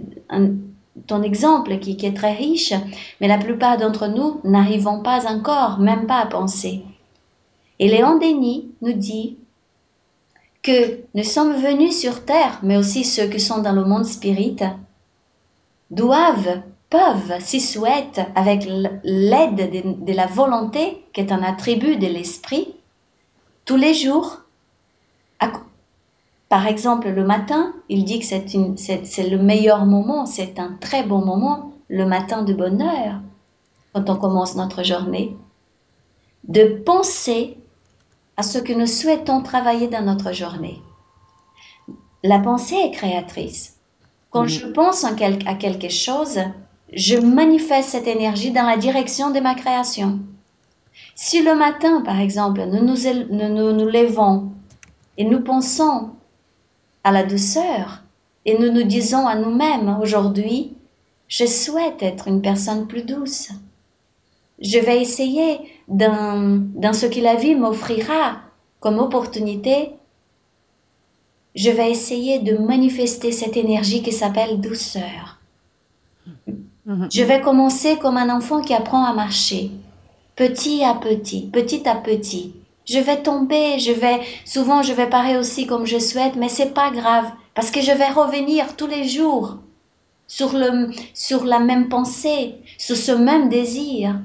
ton 1.07 1.23
exemple 1.23 1.79
qui, 1.79 1.95
qui, 1.95 2.05
est 2.05 2.13
très 2.13 2.33
riche, 2.33 2.73
mais 3.21 3.27
la 3.27 3.37
plupart 3.37 3.77
d'entre 3.77 4.07
nous 4.07 4.41
n'arrivons 4.43 5.01
pas 5.01 5.25
encore, 5.31 5.79
même 5.79 6.05
pas 6.05 6.19
à 6.19 6.25
penser. 6.25 6.83
Et 7.79 7.87
Léon 7.87 8.17
Denis 8.17 8.69
nous 8.81 8.93
dit 8.93 9.37
que 10.61 10.99
nous 11.15 11.23
sommes 11.23 11.53
venus 11.53 11.97
sur 11.97 12.25
Terre, 12.25 12.59
mais 12.63 12.75
aussi 12.75 13.05
ceux 13.05 13.27
qui 13.27 13.39
sont 13.39 13.61
dans 13.61 13.71
le 13.71 13.85
monde 13.85 14.05
spirit, 14.05 14.57
doivent, 15.89 16.61
peuvent, 16.89 17.39
s'ils 17.39 17.61
souhaitent, 17.61 18.21
avec 18.35 18.65
l'aide 19.03 19.71
de, 19.71 20.05
de 20.05 20.13
la 20.13 20.25
volonté, 20.25 21.05
qui 21.13 21.21
est 21.21 21.31
un 21.31 21.43
attribut 21.43 21.97
de 21.97 22.07
l'esprit, 22.07 22.75
tous 23.65 23.75
les 23.75 23.93
jours, 23.93 24.41
par 26.49 26.65
exemple, 26.65 27.09
le 27.09 27.23
matin, 27.23 27.73
il 27.89 28.03
dit 28.05 28.19
que 28.19 28.25
c'est 28.25 29.29
le 29.29 29.37
meilleur 29.37 29.85
moment, 29.85 30.25
c'est 30.25 30.59
un 30.59 30.73
très 30.81 31.03
bon 31.03 31.23
moment, 31.23 31.73
le 31.89 32.07
matin 32.07 32.41
de 32.41 32.53
bonheur, 32.53 33.21
quand 33.93 34.09
on 34.09 34.15
commence 34.15 34.55
notre 34.55 34.83
journée, 34.83 35.37
de 36.47 36.81
penser 36.83 37.57
à 38.35 38.41
ce 38.41 38.57
que 38.57 38.73
nous 38.73 38.87
souhaitons 38.87 39.43
travailler 39.43 39.87
dans 39.89 40.01
notre 40.01 40.31
journée. 40.31 40.81
La 42.23 42.39
pensée 42.39 42.77
est 42.77 42.91
créatrice. 42.91 43.77
Quand 44.31 44.45
mmh. 44.45 44.49
je 44.49 44.67
pense 44.67 45.03
à 45.03 45.13
quelque 45.13 45.89
chose, 45.89 46.39
je 46.93 47.17
manifeste 47.17 47.89
cette 47.89 48.07
énergie 48.07 48.51
dans 48.51 48.63
la 48.63 48.77
direction 48.77 49.31
de 49.31 49.39
ma 49.39 49.55
création. 49.55 50.19
Si 51.15 51.41
le 51.41 51.55
matin, 51.55 52.01
par 52.01 52.19
exemple, 52.19 52.65
nous 52.65 52.83
nous, 52.83 52.97
nous, 53.29 53.71
nous, 53.73 53.89
levons 53.89 54.51
et 55.17 55.25
nous 55.25 55.41
pensons 55.41 56.11
à 57.03 57.11
la 57.11 57.23
douceur 57.23 58.03
et 58.45 58.57
nous 58.57 58.71
nous 58.71 58.83
disons 58.83 59.27
à 59.27 59.35
nous-mêmes 59.35 59.99
aujourd'hui, 60.01 60.73
je 61.27 61.45
souhaite 61.45 62.01
être 62.01 62.27
une 62.27 62.41
personne 62.41 62.87
plus 62.87 63.03
douce. 63.03 63.49
Je 64.61 64.79
vais 64.79 65.01
essayer 65.01 65.59
dans, 65.87 66.59
dans 66.75 66.93
ce 66.93 67.05
que 67.05 67.19
la 67.19 67.35
vie 67.35 67.55
m'offrira 67.55 68.37
comme 68.79 68.99
opportunité, 68.99 69.91
je 71.55 71.69
vais 71.69 71.91
essayer 71.91 72.39
de 72.39 72.57
manifester 72.57 73.31
cette 73.31 73.57
énergie 73.57 74.01
qui 74.01 74.11
s'appelle 74.11 74.61
douceur. 74.61 75.38
Mhm. 76.89 77.07
Je 77.11 77.23
vais 77.23 77.39
commencer 77.39 77.97
comme 77.97 78.17
un 78.17 78.35
enfant 78.35 78.61
qui 78.61 78.73
apprend 78.73 79.05
à 79.05 79.13
marcher, 79.13 79.69
petit 80.35 80.83
à 80.83 80.95
petit, 80.95 81.47
petit 81.53 81.87
à 81.87 81.93
petit. 81.93 82.55
Je 82.87 82.97
vais 82.97 83.21
tomber, 83.21 83.77
je 83.77 83.91
vais, 83.91 84.21
souvent 84.43 84.81
je 84.81 84.93
vais 84.93 85.07
pas 85.07 85.37
aussi 85.37 85.67
comme 85.67 85.85
je 85.85 85.99
souhaite, 85.99 86.35
mais 86.35 86.49
c'est 86.49 86.73
pas 86.73 86.89
grave, 86.89 87.31
parce 87.53 87.69
que 87.69 87.81
je 87.81 87.91
vais 87.91 88.09
revenir 88.09 88.75
tous 88.75 88.87
les 88.87 89.07
jours 89.07 89.57
sur 90.25 90.53
le, 90.53 90.89
sur 91.13 91.45
la 91.45 91.59
même 91.59 91.89
pensée, 91.89 92.55
sur 92.79 92.97
ce 92.97 93.11
même 93.11 93.49
désir. 93.49 94.19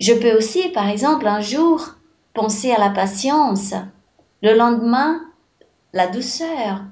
Je 0.00 0.12
peux 0.12 0.36
aussi, 0.36 0.70
par 0.70 0.88
exemple, 0.88 1.28
un 1.28 1.40
jour, 1.40 1.90
penser 2.34 2.72
à 2.72 2.80
la 2.80 2.90
patience, 2.90 3.74
le 4.42 4.56
lendemain, 4.56 5.20
la 5.92 6.08
douceur, 6.08 6.82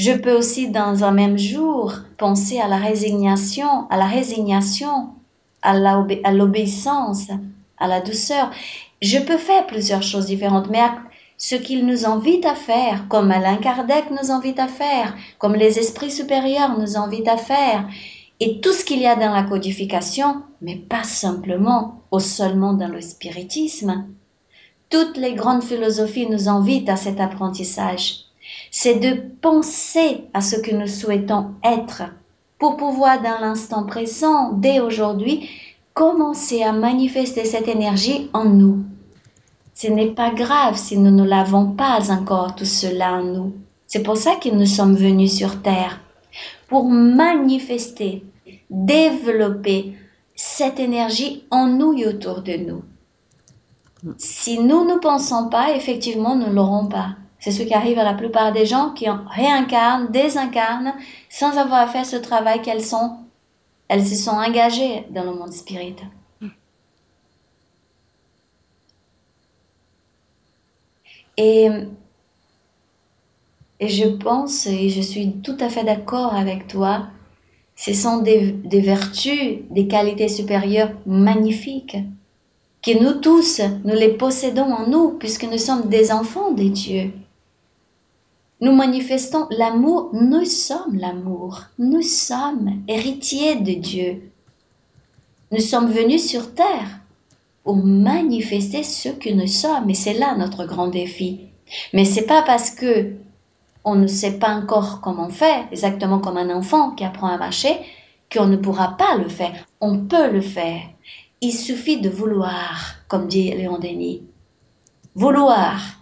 je 0.00 0.12
peux 0.12 0.32
aussi 0.32 0.70
dans 0.70 1.04
un 1.04 1.10
même 1.10 1.36
jour 1.36 1.92
penser 2.16 2.58
à 2.58 2.68
la 2.68 2.78
résignation, 2.78 3.86
à 3.90 3.98
la 3.98 4.06
résignation, 4.06 5.10
à 5.60 6.32
l'obéissance, 6.32 7.26
à 7.76 7.86
la 7.86 8.00
douceur. 8.00 8.50
Je 9.02 9.18
peux 9.18 9.36
faire 9.36 9.66
plusieurs 9.66 10.02
choses 10.02 10.24
différentes, 10.24 10.70
mais 10.70 10.80
ce 11.36 11.54
qu'il 11.54 11.84
nous 11.84 12.06
invite 12.06 12.46
à 12.46 12.54
faire, 12.54 13.08
comme 13.08 13.30
Alain 13.30 13.58
Kardec 13.58 14.06
nous 14.10 14.30
invite 14.30 14.58
à 14.58 14.68
faire, 14.68 15.14
comme 15.38 15.54
les 15.54 15.78
esprits 15.78 16.10
supérieurs 16.10 16.78
nous 16.78 16.96
invitent 16.96 17.28
à 17.28 17.36
faire, 17.36 17.86
et 18.40 18.62
tout 18.62 18.72
ce 18.72 18.86
qu'il 18.86 19.00
y 19.00 19.06
a 19.06 19.16
dans 19.16 19.34
la 19.34 19.42
codification, 19.42 20.42
mais 20.62 20.76
pas 20.76 21.04
simplement 21.04 22.00
ou 22.10 22.20
seulement 22.20 22.72
dans 22.72 22.88
le 22.88 23.02
spiritisme. 23.02 24.06
Toutes 24.88 25.18
les 25.18 25.34
grandes 25.34 25.62
philosophies 25.62 26.30
nous 26.30 26.48
invitent 26.48 26.88
à 26.88 26.96
cet 26.96 27.20
apprentissage 27.20 28.29
c'est 28.70 28.96
de 28.96 29.20
penser 29.40 30.24
à 30.32 30.40
ce 30.40 30.56
que 30.56 30.74
nous 30.74 30.86
souhaitons 30.86 31.54
être 31.64 32.02
pour 32.58 32.76
pouvoir 32.76 33.22
dans 33.22 33.40
l'instant 33.40 33.84
présent, 33.84 34.52
dès 34.52 34.80
aujourd'hui, 34.80 35.48
commencer 35.94 36.62
à 36.62 36.72
manifester 36.72 37.44
cette 37.44 37.68
énergie 37.68 38.28
en 38.32 38.44
nous. 38.44 38.84
Ce 39.74 39.88
n'est 39.88 40.12
pas 40.12 40.30
grave 40.30 40.76
si 40.76 40.98
nous 40.98 41.10
ne 41.10 41.24
l'avons 41.24 41.72
pas 41.72 42.12
encore 42.12 42.54
tout 42.54 42.66
cela 42.66 43.14
en 43.14 43.22
nous. 43.24 43.54
C'est 43.86 44.02
pour 44.02 44.16
ça 44.16 44.36
que 44.36 44.50
nous 44.50 44.66
sommes 44.66 44.94
venus 44.94 45.34
sur 45.34 45.62
Terre, 45.62 46.00
pour 46.68 46.84
manifester, 46.84 48.22
développer 48.68 49.94
cette 50.34 50.78
énergie 50.78 51.44
en 51.50 51.66
nous 51.66 51.94
et 51.94 52.06
autour 52.06 52.42
de 52.42 52.56
nous. 52.56 52.82
Si 54.16 54.58
nous 54.58 54.84
ne 54.84 54.98
pensons 54.98 55.48
pas, 55.48 55.74
effectivement, 55.74 56.36
nous 56.36 56.48
ne 56.48 56.54
l'aurons 56.54 56.86
pas. 56.86 57.16
C'est 57.40 57.52
ce 57.52 57.62
qui 57.62 57.72
arrive 57.72 57.98
à 57.98 58.04
la 58.04 58.14
plupart 58.14 58.52
des 58.52 58.66
gens 58.66 58.90
qui 58.90 59.08
réincarnent, 59.08 60.12
désincarnent, 60.12 60.94
sans 61.30 61.56
avoir 61.56 61.90
fait 61.90 62.04
ce 62.04 62.16
travail 62.16 62.60
qu'elles 62.60 62.84
sont, 62.84 63.16
elles 63.88 64.06
se 64.06 64.14
sont 64.14 64.32
engagées 64.32 65.06
dans 65.10 65.24
le 65.24 65.32
monde 65.32 65.52
spirit. 65.52 65.96
Et, 71.38 71.70
je 73.80 74.06
pense, 74.08 74.66
et 74.66 74.90
je 74.90 75.00
suis 75.00 75.32
tout 75.42 75.56
à 75.60 75.70
fait 75.70 75.84
d'accord 75.84 76.34
avec 76.34 76.68
toi, 76.68 77.06
ce 77.74 77.94
sont 77.94 78.18
des, 78.18 78.52
des 78.52 78.82
vertus, 78.82 79.60
des 79.70 79.88
qualités 79.88 80.28
supérieures 80.28 80.92
magnifiques, 81.06 81.96
que 82.82 83.02
nous 83.02 83.20
tous, 83.20 83.62
nous 83.84 83.94
les 83.94 84.10
possédons 84.10 84.70
en 84.70 84.86
nous, 84.86 85.12
puisque 85.18 85.44
nous 85.44 85.56
sommes 85.56 85.88
des 85.88 86.12
enfants 86.12 86.50
des 86.52 86.68
dieux. 86.68 87.10
Nous 88.60 88.72
manifestons 88.72 89.46
l'amour, 89.50 90.10
nous 90.12 90.44
sommes 90.44 90.98
l'amour, 90.98 91.62
nous 91.78 92.02
sommes 92.02 92.82
héritiers 92.88 93.56
de 93.56 93.72
Dieu. 93.72 94.30
Nous 95.50 95.60
sommes 95.60 95.90
venus 95.90 96.28
sur 96.28 96.54
terre 96.54 97.00
pour 97.64 97.76
manifester 97.76 98.82
ce 98.82 99.08
que 99.08 99.30
nous 99.30 99.46
sommes 99.46 99.88
et 99.88 99.94
c'est 99.94 100.12
là 100.12 100.36
notre 100.36 100.66
grand 100.66 100.88
défi. 100.88 101.48
Mais 101.94 102.04
c'est 102.04 102.26
pas 102.26 102.42
parce 102.42 102.70
que 102.70 103.14
on 103.84 103.94
ne 103.94 104.06
sait 104.06 104.38
pas 104.38 104.54
encore 104.54 105.00
comment 105.00 105.30
fait, 105.30 105.64
exactement 105.72 106.18
comme 106.18 106.36
un 106.36 106.54
enfant 106.54 106.90
qui 106.90 107.04
apprend 107.04 107.28
à 107.28 107.38
marcher, 107.38 107.78
qu'on 108.30 108.46
ne 108.46 108.56
pourra 108.56 108.96
pas 108.98 109.16
le 109.16 109.28
faire. 109.28 109.54
On 109.80 110.04
peut 110.04 110.30
le 110.30 110.42
faire. 110.42 110.82
Il 111.40 111.52
suffit 111.52 112.00
de 112.00 112.10
vouloir, 112.10 112.96
comme 113.08 113.26
dit 113.26 113.50
Léon 113.54 113.78
Denis. 113.78 114.22
Vouloir. 115.14 115.99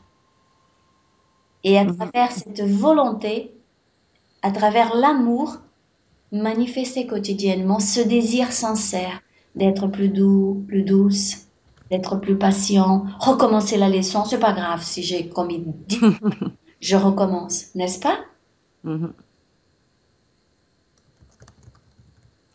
Et 1.68 1.76
à 1.76 1.84
mhm. 1.84 1.96
travers 1.96 2.32
cette 2.32 2.62
volonté, 2.62 3.52
à 4.40 4.50
travers 4.50 4.96
l'amour, 4.96 5.58
manifester 6.32 7.06
quotidiennement 7.06 7.78
ce 7.78 8.00
désir 8.00 8.52
sincère 8.52 9.20
d'être 9.54 9.86
plus 9.86 10.08
doux, 10.08 10.64
plus 10.66 10.82
douce, 10.82 11.46
d'être 11.90 12.16
plus 12.16 12.38
patient, 12.38 13.04
recommencer 13.18 13.76
la 13.76 13.90
leçon, 13.90 14.24
c'est 14.24 14.38
pas 14.38 14.54
grave 14.54 14.82
si 14.82 15.02
j'ai 15.02 15.28
commis 15.28 15.62
je 16.80 16.96
recommence, 16.96 17.74
n'est-ce 17.74 18.00
pas? 18.00 18.18
Mhm. 18.84 19.12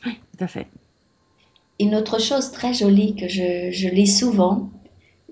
Oui, 0.07 0.13
tout 0.15 0.43
à 0.43 0.47
fait. 0.47 0.67
Une 1.79 1.93
autre 1.93 2.19
chose 2.19 2.51
très 2.51 2.73
jolie 2.73 3.15
que 3.15 3.27
je, 3.27 3.69
je 3.69 3.89
lis 3.89 4.07
souvent, 4.07 4.71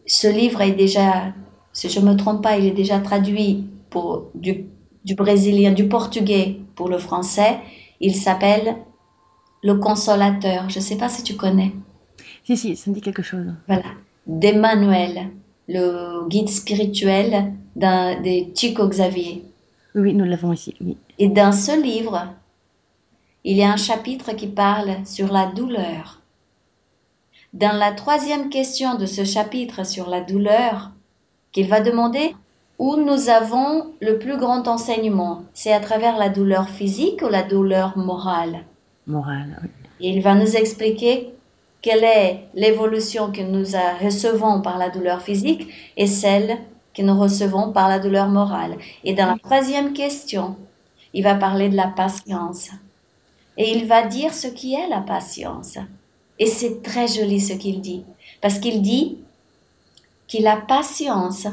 ce 0.05 0.27
livre 0.27 0.61
est 0.61 0.73
déjà 0.73 1.33
si 1.73 1.89
je 1.89 1.99
ne 1.99 2.11
me 2.11 2.15
trompe 2.15 2.43
pas, 2.43 2.57
il 2.57 2.65
est 2.65 2.71
déjà 2.71 2.99
traduit 2.99 3.65
pour, 3.91 4.31
du, 4.33 4.65
du 5.05 5.13
brésilien, 5.13 5.71
du 5.71 5.87
portugais 5.87 6.59
pour 6.73 6.89
le 6.89 6.97
français. 6.97 7.59
Il 7.99 8.15
s'appelle 8.15 8.77
Le 9.61 9.75
Consolateur. 9.75 10.67
Je 10.69 10.79
ne 10.79 10.83
sais 10.83 10.97
pas 10.97 11.09
si 11.09 11.21
tu 11.21 11.35
connais. 11.35 11.71
Si, 12.43 12.57
si, 12.57 12.75
ça 12.75 12.89
me 12.89 12.95
dit 12.95 13.01
quelque 13.01 13.21
chose. 13.21 13.53
Voilà. 13.67 13.83
D'Emmanuel, 14.25 15.29
le 15.67 16.27
guide 16.27 16.49
spirituel 16.49 17.53
d'un, 17.75 18.19
des 18.21 18.51
Chico 18.55 18.87
Xavier. 18.87 19.43
Oui, 19.93 20.13
nous 20.15 20.25
l'avons 20.25 20.53
ici. 20.53 20.73
Oui. 20.81 20.97
Et 21.19 21.27
dans 21.27 21.51
ce 21.51 21.79
livre, 21.79 22.33
il 23.43 23.57
y 23.57 23.63
a 23.63 23.71
un 23.71 23.77
chapitre 23.77 24.33
qui 24.33 24.47
parle 24.47 25.05
sur 25.05 25.31
la 25.31 25.47
douleur. 25.47 26.21
Dans 27.53 27.77
la 27.77 27.91
troisième 27.91 28.49
question 28.49 28.95
de 28.95 29.05
ce 29.05 29.25
chapitre 29.25 29.85
sur 29.85 30.09
la 30.09 30.21
douleur, 30.21 30.91
qu'il 31.51 31.67
va 31.67 31.81
demander 31.81 32.33
où 32.81 32.95
nous 32.95 33.29
avons 33.29 33.93
le 34.01 34.17
plus 34.17 34.37
grand 34.37 34.67
enseignement. 34.67 35.43
C'est 35.53 35.71
à 35.71 35.79
travers 35.79 36.17
la 36.17 36.29
douleur 36.29 36.67
physique 36.67 37.21
ou 37.21 37.29
la 37.29 37.43
douleur 37.43 37.95
morale? 37.95 38.63
Morale, 39.05 39.59
oui. 39.61 39.69
Et 39.99 40.09
il 40.09 40.23
va 40.23 40.33
nous 40.33 40.55
expliquer 40.55 41.31
quelle 41.83 42.03
est 42.03 42.39
l'évolution 42.55 43.31
que 43.31 43.41
nous 43.41 43.65
recevons 44.03 44.61
par 44.61 44.79
la 44.79 44.89
douleur 44.89 45.21
physique 45.21 45.67
et 45.95 46.07
celle 46.07 46.57
que 46.95 47.03
nous 47.03 47.19
recevons 47.19 47.71
par 47.71 47.87
la 47.87 47.99
douleur 47.99 48.29
morale. 48.29 48.79
Et 49.03 49.13
dans 49.13 49.27
la 49.27 49.37
troisième 49.37 49.93
question, 49.93 50.55
il 51.13 51.23
va 51.23 51.35
parler 51.35 51.69
de 51.69 51.75
la 51.75 51.87
patience. 51.87 52.71
Et 53.57 53.77
il 53.77 53.85
va 53.85 54.07
dire 54.07 54.33
ce 54.33 54.47
qui 54.47 54.73
est 54.73 54.89
la 54.89 55.01
patience. 55.01 55.77
Et 56.39 56.47
c'est 56.47 56.81
très 56.81 57.07
joli 57.07 57.39
ce 57.39 57.53
qu'il 57.53 57.79
dit. 57.79 58.03
Parce 58.41 58.57
qu'il 58.57 58.81
dit 58.81 59.19
que 60.27 60.41
la 60.41 60.55
patience 60.57 61.45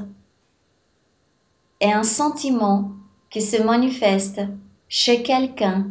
est 1.81 1.93
un 1.93 2.03
sentiment 2.03 2.93
qui 3.31 3.43
se 3.43 3.61
manifeste 3.63 4.41
chez 4.89 5.23
quelqu'un 5.23 5.87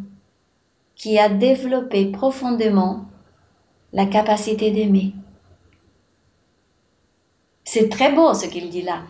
qui 0.96 1.20
a 1.20 1.30
développé 1.30 2.06
profondément 2.06 3.06
la 3.94 4.06
capacité 4.06 4.72
d'aimer. 4.72 5.14
C'est 7.64 7.90
très 7.90 8.12
beau 8.14 8.34
ce 8.34 8.46
qu'il 8.46 8.70
dit 8.70 8.82
là. 8.82 9.04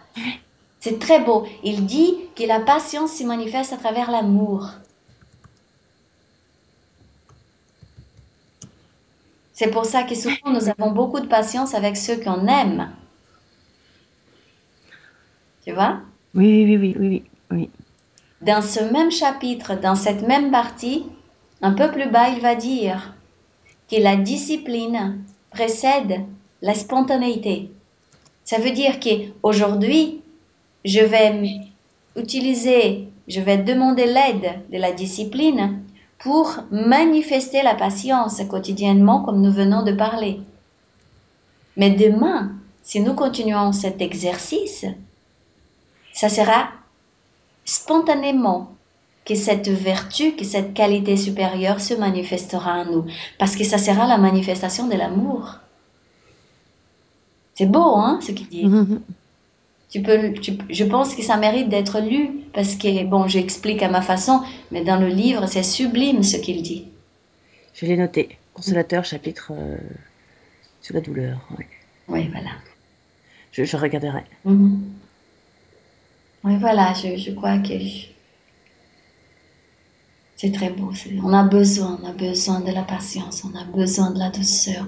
C'est 0.79 0.99
très 0.99 1.19
beau. 1.23 1.47
Il 1.63 1.85
dit 1.85 2.15
que 2.35 2.43
la 2.43 2.59
patience 2.59 3.13
se 3.13 3.23
manifeste 3.23 3.73
à 3.73 3.77
travers 3.77 4.11
l'amour. 4.11 4.69
C'est 9.53 9.71
pour 9.71 9.85
ça 9.85 10.03
que 10.03 10.13
souvent 10.13 10.51
nous 10.51 10.69
avons 10.69 10.91
beaucoup 10.91 11.19
de 11.19 11.27
patience 11.27 11.73
avec 11.73 11.97
ceux 11.97 12.17
qu'on 12.17 12.45
aime. 12.47 12.91
Tu 15.63 15.71
vois? 15.73 16.01
Oui, 16.37 16.65
oui, 16.65 16.77
oui, 16.77 16.95
oui, 16.99 17.23
oui, 17.51 17.69
Dans 18.41 18.61
ce 18.61 18.79
même 18.79 19.09
chapitre, 19.09 19.73
dans 19.75 19.95
cette 19.95 20.21
même 20.21 20.51
partie, 20.51 21.03
un 21.63 21.73
peu 21.73 21.89
plus 21.91 22.09
bas, 22.09 22.29
il 22.29 22.41
va 22.41 22.53
dire 22.53 23.15
que 23.89 23.95
la 23.95 24.15
discipline 24.15 25.17
précède 25.49 26.21
la 26.61 26.75
spontanéité. 26.75 27.71
Ça 28.43 28.59
veut 28.59 28.71
dire 28.71 28.99
qu'aujourd'hui, 28.99 30.21
je 30.85 30.99
vais 30.99 31.59
utiliser, 32.15 33.07
je 33.27 33.41
vais 33.41 33.57
demander 33.57 34.05
l'aide 34.05 34.61
de 34.71 34.77
la 34.77 34.91
discipline 34.91 35.81
pour 36.19 36.59
manifester 36.71 37.63
la 37.63 37.73
patience 37.73 38.41
quotidiennement 38.47 39.23
comme 39.23 39.41
nous 39.41 39.51
venons 39.51 39.81
de 39.81 39.91
parler. 39.91 40.39
Mais 41.77 41.89
demain, 41.89 42.51
si 42.83 42.99
nous 43.01 43.13
continuons 43.15 43.71
cet 43.71 44.01
exercice, 44.01 44.85
ça 46.17 46.29
sera 46.29 46.69
spontanément 47.65 48.73
que 49.25 49.35
cette 49.35 49.67
vertu, 49.69 50.35
que 50.35 50.45
cette 50.45 50.73
qualité 50.73 51.17
supérieure 51.17 51.79
se 51.81 51.93
manifestera 51.93 52.81
en 52.81 52.85
nous, 52.91 53.05
parce 53.39 53.55
que 53.55 53.63
ça 53.63 53.77
sera 53.77 54.07
la 54.07 54.17
manifestation 54.17 54.87
de 54.87 54.95
l'amour. 54.95 55.55
C'est 57.55 57.65
beau, 57.65 57.95
hein, 57.97 58.19
ce 58.21 58.31
qu'il 58.31 58.47
dit. 58.47 58.65
Mhm. 58.65 59.01
Tu 59.89 60.01
peux, 60.01 60.33
tu- 60.33 60.57
je 60.69 60.83
pense 60.83 61.15
que 61.15 61.23
ça 61.23 61.37
mérite 61.37 61.69
d'être 61.69 61.99
lu, 61.99 62.29
parce 62.53 62.75
que, 62.75 63.03
bon, 63.05 63.27
j'explique 63.27 63.81
à 63.83 63.89
ma 63.89 64.01
façon, 64.01 64.41
mais 64.71 64.83
dans 64.83 64.97
le 64.99 65.07
livre, 65.07 65.45
c'est 65.47 65.63
sublime 65.63 66.23
ce 66.23 66.37
qu'il 66.37 66.61
dit. 66.61 66.85
Je 67.73 67.85
l'ai 67.85 67.97
noté. 67.97 68.37
Consolateur, 68.53 69.05
chapitre 69.05 69.51
euh, 69.51 69.77
sur 70.81 70.95
la 70.95 71.01
douleur. 71.01 71.37
ouais. 71.57 71.67
Oui, 72.07 72.27
voilà. 72.31 72.51
Je, 73.51 73.63
je 73.65 73.77
regarderai. 73.77 74.23
Mhm. 74.45 74.81
Oui, 76.47 76.55
voilà, 76.57 76.93
je, 76.93 77.17
je 77.17 77.31
crois 77.31 77.57
que 77.57 77.77
je- 77.77 78.07
c'est 80.37 80.51
très 80.53 80.69
beau. 80.69 80.91
c'est- 80.93 81.19
On 81.23 81.33
a 81.33 81.43
besoin, 81.43 81.99
on 82.01 82.07
a 82.07 82.13
besoin 82.13 82.59
de 82.61 82.71
la 82.71 82.83
patience, 82.83 83.43
on 83.43 83.53
a 83.57 83.65
besoin 83.65 84.11
de 84.11 84.19
la 84.19 84.29
douceur, 84.29 84.85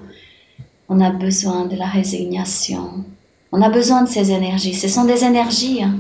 on 0.88 1.02
a 1.02 1.12
besoin 1.12 1.65
de 1.65 1.76
la 1.76 1.88
résignation, 1.88 3.04
on 3.52 3.62
a 3.62 3.69
besoin 3.69 4.04
de 4.04 4.08
ces 4.10 4.32
énergies. 4.32 4.74
Ce 4.74 4.88
sont 4.88 5.04
des 5.06 5.24
énergies, 5.26 5.84
hein, 5.84 5.98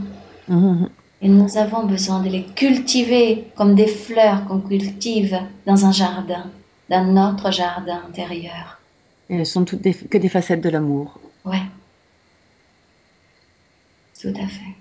Mhm. 0.47 0.89
et 1.23 1.27
nous 1.27 1.57
avons 1.57 1.83
besoin 1.85 2.21
de 2.21 2.29
les 2.29 2.43
cultiver 2.61 3.47
comme 3.57 3.75
des 3.75 3.87
fleurs 3.87 4.45
qu'on 4.45 4.61
cultive 4.61 5.37
dans 5.65 5.85
un 5.85 5.91
jardin, 5.91 6.45
dans 6.89 7.03
notre 7.03 7.51
jardin 7.51 8.01
intérieur. 8.07 8.79
Et 9.29 9.35
elles 9.35 9.45
sont 9.45 9.65
toutes 9.65 9.81
des- 9.81 9.93
que 9.93 10.17
des 10.17 10.29
facettes 10.29 10.61
de 10.61 10.69
l'amour. 10.69 11.19
Ouais, 11.43 11.63
tout 14.21 14.33
à 14.35 14.47
fait. 14.47 14.73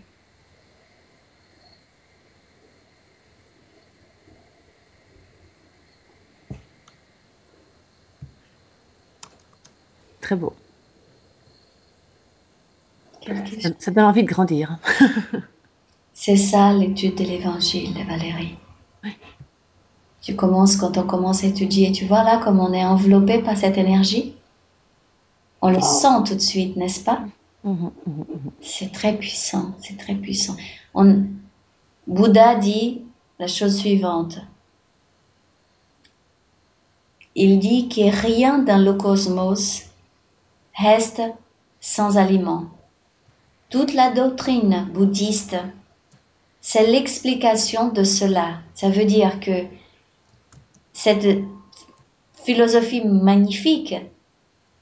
Très 10.29 10.37
beau. 10.37 10.53
Ça, 13.25 13.71
ça 13.79 13.91
donne 13.91 14.05
envie 14.05 14.25
de 14.25 14.29
grandir. 14.29 14.77
C'est 16.13 16.37
ça 16.37 16.75
l'étude 16.75 17.15
de 17.15 17.25
l'évangile, 17.25 17.95
Valérie. 18.07 18.59
Tu 20.21 20.37
commences 20.37 20.77
quand 20.77 20.99
on 20.99 21.05
commence 21.05 21.45
à 21.45 21.47
étudier, 21.47 21.93
tu 21.93 22.05
vois 22.05 22.25
là 22.25 22.43
comme 22.45 22.61
on 22.61 22.75
est 22.75 22.85
enveloppé 22.85 23.39
par 23.39 23.57
cette 23.57 23.79
énergie? 23.79 24.35
On 25.63 25.71
le 25.71 25.81
sent 25.81 26.25
tout 26.27 26.35
de 26.35 26.41
suite, 26.41 26.77
n'est-ce 26.77 27.03
pas? 27.03 27.21
Mhm, 27.65 27.91
mhm, 28.07 28.19
mhm. 28.19 28.51
C'est 28.61 28.93
très 28.93 29.17
puissant, 29.17 29.77
c'est 29.81 29.97
très 29.97 30.15
puissant. 30.15 30.57
On... 30.93 31.25
Bouddha 32.07 32.57
dit 32.57 33.01
la 33.39 33.47
chose 33.47 33.79
suivante. 33.79 34.41
Il 37.35 37.61
dit 37.61 37.89
que 37.89 38.11
rien 38.27 38.59
dans 38.59 38.85
le 38.85 38.93
cosmos 38.93 39.88
reste 40.83 41.23
sans 41.81 42.17
aliment. 42.19 42.65
Toute 43.71 43.95
la 43.95 44.11
doctrine 44.11 44.89
bouddhiste, 44.93 45.57
c'est 46.61 46.87
l'explication 46.87 47.89
de 47.89 48.05
cela. 48.05 48.59
Ça 48.75 48.89
veut 48.89 49.05
dire 49.05 49.41
que 49.41 49.65
cette 50.93 51.39
philosophie 52.45 53.05
magnifique, 53.05 53.95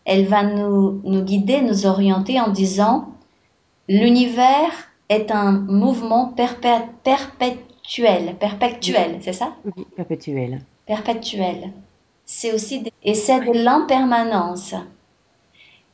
elle 0.05 0.27
va 0.27 0.45
nous, 0.45 1.01
nous 1.05 1.23
guider, 1.23 1.61
nous 1.63 1.87
orienter 1.87 2.41
en 2.41 2.49
disant 2.51 3.09
l'univers 3.89 4.71
est 5.09 5.31
un 5.31 5.53
mouvement 5.53 6.33
perpé- 6.37 6.87
perpétuel, 7.03 8.37
perpétuel, 8.39 9.19
c'est 9.21 9.33
ça? 9.33 9.55
Oui, 9.77 9.87
perpétuel. 9.97 10.61
Perpétuel. 10.87 11.73
C'est 12.25 12.53
aussi 12.53 12.81
des- 12.81 12.93
et 13.03 13.15
c'est 13.15 13.41
de 13.41 13.53
l'impermanence. 13.53 14.75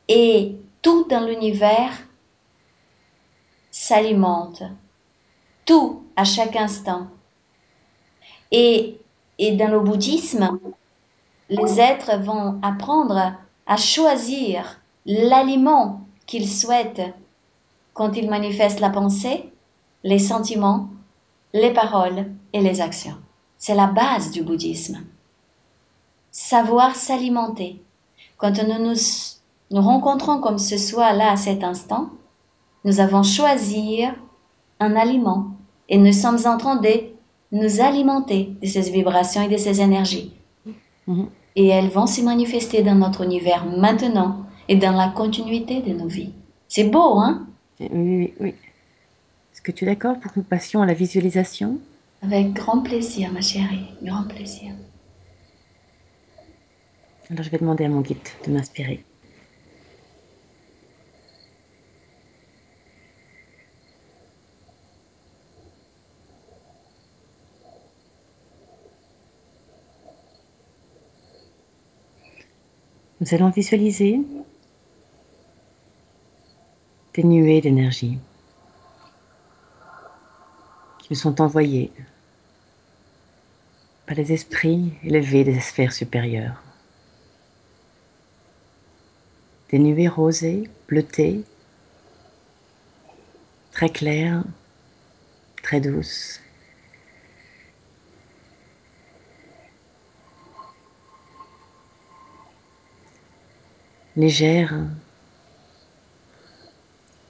Et 0.07 0.55
tout 0.81 1.05
dans 1.09 1.25
l'univers 1.25 1.91
s'alimente. 3.71 4.63
Tout 5.65 6.03
à 6.15 6.23
chaque 6.23 6.55
instant. 6.55 7.07
Et, 8.51 8.99
et 9.39 9.55
dans 9.55 9.71
le 9.71 9.79
bouddhisme, 9.79 10.59
les 11.49 11.79
êtres 11.79 12.17
vont 12.19 12.59
apprendre 12.61 13.33
à 13.65 13.77
choisir 13.77 14.81
l'aliment 15.05 16.01
qu'ils 16.25 16.49
souhaitent 16.49 17.13
quand 17.93 18.15
ils 18.15 18.29
manifestent 18.29 18.79
la 18.79 18.89
pensée, 18.89 19.51
les 20.03 20.19
sentiments, 20.19 20.89
les 21.53 21.71
paroles 21.71 22.31
et 22.51 22.61
les 22.61 22.81
actions. 22.81 23.17
C'est 23.57 23.75
la 23.75 23.87
base 23.87 24.31
du 24.31 24.43
bouddhisme. 24.43 25.03
Savoir 26.31 26.95
s'alimenter. 26.95 27.81
Quand 28.37 28.61
nous 28.63 28.79
nous, 28.79 28.95
nous 29.73 29.81
rencontrons 29.81 30.39
comme 30.39 30.59
ce 30.59 30.77
soit 30.77 31.13
là 31.13 31.31
à 31.31 31.35
cet 31.35 31.63
instant, 31.63 32.11
nous 32.85 32.99
avons 32.99 33.23
choisi 33.23 34.03
un 34.79 34.95
aliment 34.95 35.47
et 35.89 35.97
nous 35.97 36.13
sommes 36.13 36.37
en 36.45 36.57
train 36.57 36.75
de 36.75 36.91
nous 37.51 37.81
alimenter 37.81 38.53
de 38.61 38.67
ces 38.67 38.91
vibrations 38.91 39.41
et 39.41 39.49
de 39.49 39.57
ces 39.57 39.81
énergies. 39.81 40.31
Mhm. 41.07 41.27
Et 41.55 41.67
elles 41.67 41.89
vont 41.89 42.05
se 42.05 42.21
manifester 42.21 42.83
dans 42.83 42.93
notre 42.93 43.23
univers 43.23 43.65
maintenant 43.65 44.45
et 44.67 44.75
dans 44.75 44.91
la 44.91 45.09
continuité 45.09 45.81
de 45.81 45.93
nos 45.93 46.07
vies. 46.07 46.33
C'est 46.67 46.89
beau, 46.89 47.17
hein? 47.17 47.47
Oui, 47.79 47.89
oui, 47.91 48.33
oui. 48.39 48.55
Est-ce 49.51 49.61
que 49.61 49.71
tu 49.71 49.85
es 49.85 49.87
d'accord 49.87 50.19
pour 50.19 50.31
que 50.33 50.39
nous 50.39 50.45
passions 50.45 50.83
à 50.83 50.85
la 50.85 50.93
visualisation? 50.93 51.79
Avec 52.21 52.53
grand 52.53 52.81
plaisir, 52.81 53.31
ma 53.33 53.41
chérie, 53.41 53.87
grand 54.03 54.27
plaisir. 54.27 54.73
Alors 57.31 57.43
je 57.43 57.49
vais 57.49 57.57
demander 57.57 57.85
à 57.85 57.89
mon 57.89 58.01
guide 58.01 58.17
de 58.45 58.51
m'inspirer. 58.51 59.03
Nous 73.23 73.33
allons 73.33 73.51
visualiser 73.51 74.19
des 77.13 77.23
nuées 77.23 77.61
d'énergie 77.61 78.17
qui 80.99 81.07
nous 81.09 81.15
sont 81.15 81.39
envoyées 81.39 81.93
par 84.05 84.17
les 84.17 84.33
esprits 84.33 84.91
élevés 85.05 85.45
des 85.45 85.61
sphères 85.61 85.93
supérieures. 85.93 86.61
Des 89.69 89.79
nuées 89.79 90.09
rosées, 90.09 90.69
bleutées, 90.89 91.45
très 93.71 93.87
claires, 93.87 94.43
très 95.61 95.79
douces. 95.79 96.41
Légères, 104.15 104.75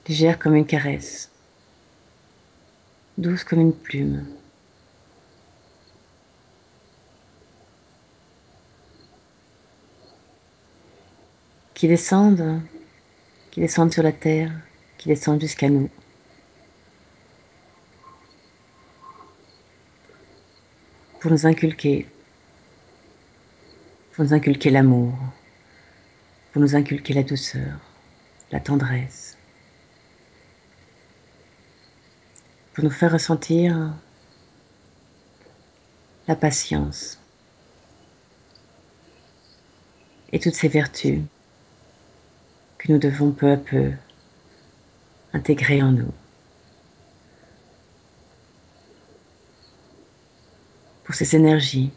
légères 0.06 0.38
comme 0.38 0.54
une 0.54 0.66
caresse, 0.66 1.30
douces 3.16 3.42
comme 3.42 3.60
une 3.60 3.74
plume. 3.74 4.26
qui 11.74 11.88
descendent, 11.88 12.62
qui 13.50 13.60
descendent 13.60 13.92
sur 13.92 14.02
la 14.02 14.12
terre, 14.12 14.52
qui 14.96 15.08
descendent 15.08 15.40
jusqu'à 15.40 15.68
nous. 15.68 15.90
Pour 21.20 21.30
nous 21.30 21.46
inculquer, 21.46 22.06
pour 24.12 24.24
nous 24.24 24.32
inculquer 24.32 24.70
l'amour, 24.70 25.14
pour 26.54 26.62
nous 26.62 26.76
inculquer 26.76 27.14
la 27.14 27.24
douceur, 27.24 27.80
la 28.52 28.60
tendresse, 28.60 29.36
pour 32.72 32.84
nous 32.84 32.90
faire 32.90 33.10
ressentir 33.10 33.92
la 36.28 36.36
patience 36.36 37.18
et 40.30 40.38
toutes 40.38 40.54
ces 40.54 40.68
vertus 40.68 41.22
que 42.78 42.92
nous 42.92 42.98
devons 42.98 43.32
peu 43.32 43.50
à 43.50 43.56
peu 43.56 43.90
intégrer 45.32 45.82
en 45.82 45.90
nous. 45.90 46.12
Pour 51.02 51.16
ces 51.16 51.34
énergies 51.34 51.90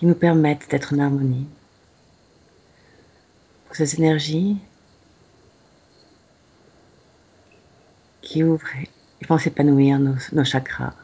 qui 0.00 0.06
nous 0.06 0.14
permettent 0.14 0.70
d'être 0.70 0.94
en 0.94 0.98
harmonie. 0.98 1.46
Pour 3.66 3.76
ces 3.76 3.96
énergies 3.96 4.56
qui 8.22 8.42
ouvrent 8.42 8.66
Ils 9.20 9.26
vont 9.26 9.36
s'épanouir 9.36 9.98
nos, 9.98 10.14
nos 10.32 10.44
chakras. 10.44 10.94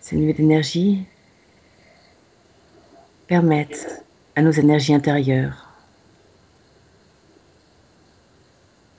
Ces 0.00 0.16
niveaux 0.16 0.32
d'énergie 0.32 1.04
permettent 3.26 4.02
à 4.36 4.40
nos 4.40 4.52
énergies 4.52 4.94
intérieures 4.94 5.68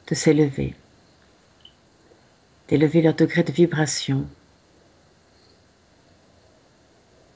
de 0.05 0.13
s'élever, 0.13 0.75
d'élever 2.69 3.01
leur 3.01 3.15
degré 3.15 3.41
de 3.43 3.51
vibration 3.51 4.29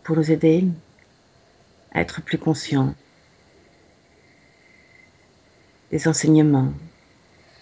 pour 0.03 0.15
nous 0.15 0.31
aider 0.31 0.63
à 1.91 2.01
être 2.01 2.21
plus 2.21 2.37
conscients 2.37 2.93
des 5.89 6.07
enseignements 6.07 6.71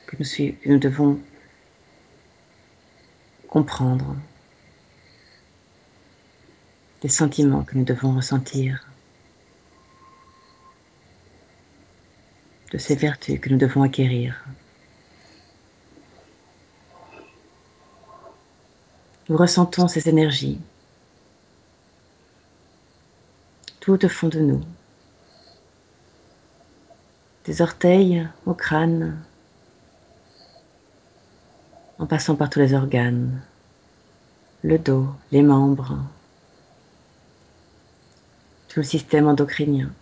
que 0.05 0.17
nous, 0.65 0.79
devons 0.79 1.19
comprendre, 3.47 4.17
des 7.01 7.09
sentiments 7.09 7.63
que 7.63 7.77
nous 7.77 7.85
devons 7.85 8.15
ressentir, 8.15 8.85
de 12.71 12.77
ces 12.77 12.95
vertus 12.95 13.39
que 13.39 13.49
nous 13.49 13.57
devons 13.57 13.83
acquérir. 13.83 14.45
Nous 19.31 19.37
ressentons 19.37 19.87
ces 19.87 20.09
énergies. 20.09 20.59
Tout 23.79 24.03
au 24.03 24.09
fond 24.09 24.27
de 24.27 24.41
nous, 24.41 24.61
des 27.45 27.61
orteils 27.61 28.27
au 28.45 28.53
crâne, 28.53 29.23
en 31.97 32.05
passant 32.07 32.35
par 32.35 32.49
tous 32.49 32.59
les 32.59 32.73
organes, 32.73 33.41
le 34.63 34.77
dos, 34.77 35.07
les 35.31 35.43
membres, 35.43 35.97
tout 38.67 38.81
le 38.81 38.85
système 38.85 39.29
endocrinien, 39.29 39.93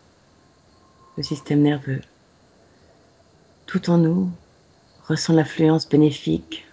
le 1.18 1.22
système 1.22 1.62
nerveux. 1.62 2.02
Tout 3.68 3.92
en 3.92 4.00
nous 4.00 4.32
ressent 5.08 5.34
l'influence 5.34 5.88
bénéfique 5.88 6.65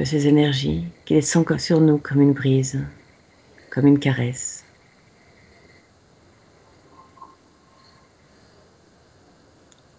de 0.00 0.04
ces 0.06 0.26
énergies 0.26 0.86
qui 1.04 1.12
descendent 1.12 1.58
sur 1.58 1.78
nous 1.78 1.98
comme 1.98 2.22
une 2.22 2.32
brise, 2.32 2.82
comme 3.68 3.86
une 3.86 3.98
caresse. 3.98 4.64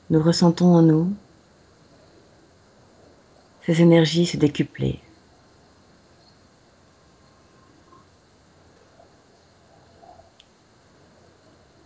Nous 0.09 0.19
ressentons 0.19 0.73
en 0.73 0.81
nous 0.81 1.13
ces 3.63 3.79
énergies 3.79 4.25
se 4.25 4.37
décupler. 4.37 4.99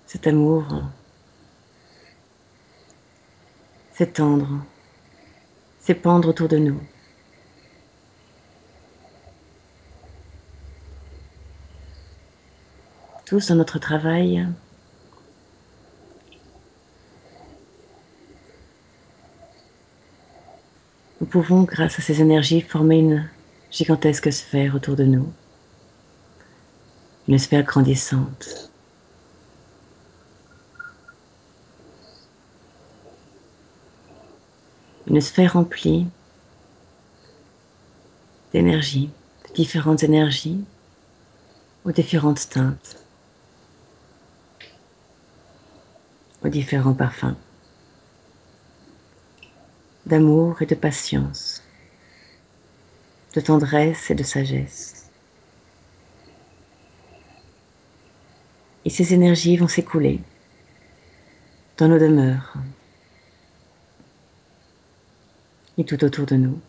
Cet 0.07 0.25
amour 0.25 0.63
s'étendre, 3.93 4.63
s'épandre 5.81 6.29
autour 6.29 6.47
de 6.47 6.57
nous. 6.59 6.79
Dans 13.35 13.55
notre 13.55 13.79
travail. 13.79 14.47
Nous 21.19 21.27
pouvons, 21.27 21.63
grâce 21.63 21.99
à 21.99 22.01
ces 22.01 22.21
énergies, 22.21 22.61
former 22.61 22.99
une 22.99 23.29
gigantesque 23.71 24.31
sphère 24.31 24.75
autour 24.75 24.95
de 24.95 25.03
nous, 25.03 25.31
une 27.27 27.37
sphère 27.37 27.63
grandissante. 27.63 28.71
Une 35.07 35.21
sphère 35.21 35.53
remplie 35.53 36.07
d'énergie, 38.53 39.09
de 39.49 39.53
différentes 39.53 40.03
énergies 40.03 40.63
aux 41.83 41.91
différentes 41.91 42.49
teintes. 42.49 43.04
Aux 46.45 46.49
différents 46.49 46.93
parfums, 46.93 47.35
d'amour 50.05 50.61
et 50.61 50.67
de 50.67 50.75
patience, 50.75 51.63
de 53.33 53.41
tendresse 53.41 54.11
et 54.11 54.15
de 54.15 54.21
sagesse. 54.21 55.09
Et 58.85 58.91
ces 58.91 59.15
énergies 59.15 59.57
vont 59.57 59.67
s'écouler 59.67 60.21
dans 61.77 61.87
nos 61.87 61.97
demeures 61.97 62.53
et 65.79 65.83
tout 65.83 66.03
autour 66.03 66.27
de 66.27 66.35
nous. 66.35 66.59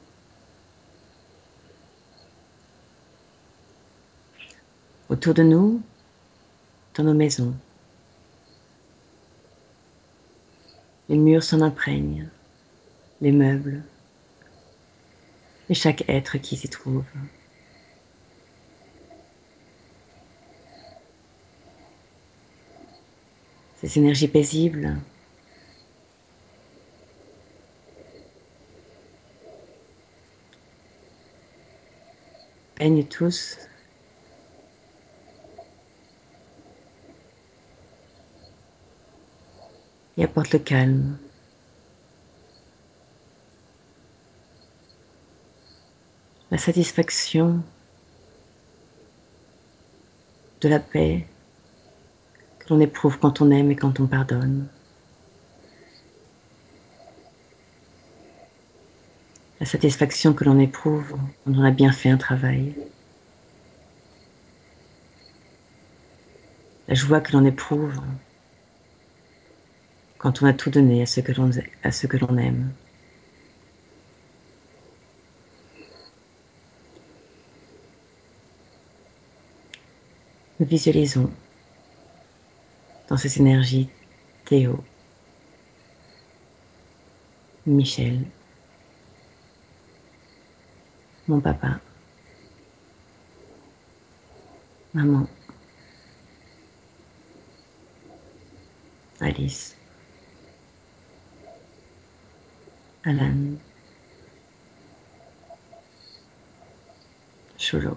Autour 5.10 5.34
de 5.34 5.42
nous, 5.42 5.82
dans 6.94 7.04
nos 7.04 7.14
maisons, 7.14 7.54
Les 11.08 11.16
murs 11.16 11.42
s'en 11.42 11.60
imprègnent, 11.60 12.28
les 13.20 13.32
meubles, 13.32 13.82
et 15.68 15.74
chaque 15.74 16.08
être 16.08 16.38
qui 16.38 16.56
s'y 16.56 16.68
trouve. 16.68 17.04
Ces 23.80 23.98
énergies 23.98 24.28
paisibles. 24.28 24.96
Peignent 32.74 33.04
tous 33.04 33.58
et 40.16 40.24
apporte 40.24 40.52
le 40.52 40.58
calme. 40.58 41.18
La 46.50 46.58
satisfaction 46.58 47.62
de 50.60 50.68
la 50.68 50.78
paix 50.78 51.26
que 52.58 52.72
l'on 52.72 52.80
éprouve 52.80 53.18
quand 53.18 53.40
on 53.40 53.50
aime 53.50 53.70
et 53.70 53.76
quand 53.76 54.00
on 54.00 54.06
pardonne. 54.06 54.68
La 59.60 59.66
satisfaction 59.66 60.34
que 60.34 60.44
l'on 60.44 60.58
éprouve 60.58 61.10
quand 61.44 61.52
on 61.52 61.64
a 61.64 61.70
bien 61.70 61.92
fait 61.92 62.10
un 62.10 62.16
travail. 62.16 62.74
La 66.88 66.94
joie 66.94 67.20
que 67.20 67.32
l'on 67.32 67.44
éprouve 67.44 68.00
quand 70.18 70.42
on 70.42 70.46
a 70.46 70.52
tout 70.52 70.70
donné 70.70 71.02
à 71.02 71.06
ce 71.06 71.20
que 71.20 71.32
l'on, 71.32 71.50
à 71.82 71.92
ce 71.92 72.06
que 72.06 72.16
l'on 72.16 72.36
aime. 72.38 72.72
Nous 80.58 80.66
visualisons 80.66 81.30
dans 83.08 83.16
ces 83.18 83.38
énergies 83.38 83.90
Théo, 84.46 84.82
Michel, 87.66 88.24
mon 91.28 91.40
papa, 91.40 91.78
maman, 94.94 95.26
Alice, 99.20 99.76
Alan, 103.06 103.60
Cholo. 107.56 107.96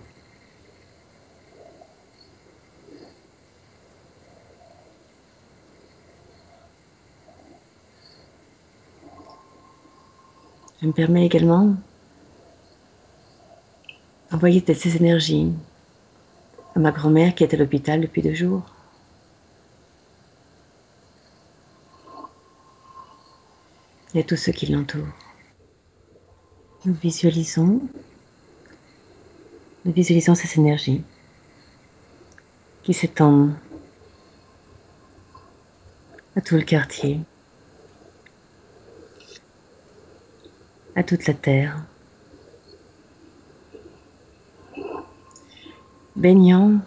Je 10.79 10.85
me 10.85 10.91
permets 10.93 11.25
également 11.25 11.73
d'envoyer 14.31 14.63
ces 14.75 14.95
énergies 14.95 15.51
à 16.75 16.79
ma 16.79 16.91
grand-mère 16.91 17.33
qui 17.33 17.43
est 17.43 17.53
à 17.55 17.57
l'hôpital 17.57 18.01
depuis 18.01 18.21
deux 18.21 18.35
jours. 18.35 18.78
Et 24.15 24.21
à 24.21 24.23
tous 24.23 24.37
ceux 24.37 24.51
qui 24.51 24.65
l'entourent. 24.65 25.05
Nous 26.85 26.95
visualisons, 26.95 27.79
nous 29.85 29.91
visualisons 29.91 30.33
cette 30.33 30.57
énergie 30.57 31.03
qui 32.81 32.93
s'étend 32.93 33.49
à 36.35 36.41
tout 36.41 36.55
le 36.55 36.63
quartier, 36.63 37.19
à 40.95 41.03
toute 41.03 41.27
la 41.27 41.35
terre, 41.35 41.83
baignant 46.15 46.79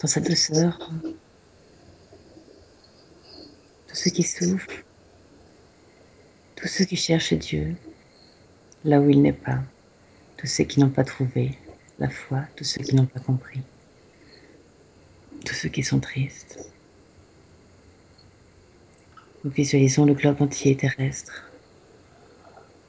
dans 0.00 0.08
sa 0.08 0.20
douceur 0.20 0.90
tous 3.86 3.94
ceux 3.94 4.10
qui 4.10 4.24
souffrent, 4.24 4.87
tous 6.68 6.74
ceux 6.74 6.84
qui 6.84 6.96
cherchent 6.96 7.32
Dieu 7.32 7.76
là 8.84 9.00
où 9.00 9.08
il 9.08 9.22
n'est 9.22 9.32
pas, 9.32 9.60
tous 10.36 10.46
ceux 10.46 10.64
qui 10.64 10.80
n'ont 10.80 10.90
pas 10.90 11.02
trouvé 11.02 11.56
la 11.98 12.10
foi, 12.10 12.42
tous 12.56 12.64
ceux 12.64 12.82
qui 12.82 12.94
n'ont 12.94 13.06
pas 13.06 13.20
compris, 13.20 13.62
tous 15.46 15.54
ceux 15.54 15.70
qui 15.70 15.82
sont 15.82 15.98
tristes. 15.98 16.70
Nous 19.44 19.50
visualisons 19.50 20.04
le 20.04 20.12
globe 20.12 20.42
entier 20.42 20.76
terrestre, 20.76 21.50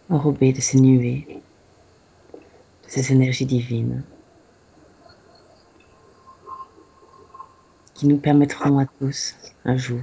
enrobé 0.10 0.52
de 0.52 0.60
ces 0.60 0.82
nuées, 0.82 1.40
de 2.34 2.90
ces 2.90 3.14
énergies 3.14 3.46
divines, 3.46 4.04
qui 7.94 8.08
nous 8.08 8.18
permettront 8.18 8.78
à 8.78 8.88
tous, 9.00 9.36
un 9.64 9.78
jour, 9.78 10.02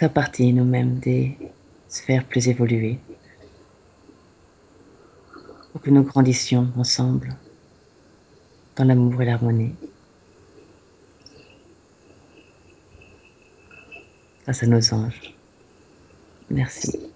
faire 0.00 0.10
partie 0.14 0.50
nous-mêmes 0.54 0.98
des 0.98 1.36
sphères 1.86 2.24
plus 2.24 2.48
évoluées, 2.48 2.98
pour 5.70 5.82
que 5.82 5.90
nous 5.90 6.04
grandissions 6.04 6.72
ensemble 6.78 7.36
dans 8.76 8.84
l'amour 8.84 9.20
et 9.20 9.26
l'harmonie. 9.26 9.74
grâce 14.44 14.62
à 14.62 14.66
nos 14.66 14.94
anges. 14.94 15.34
Merci. 16.48 17.10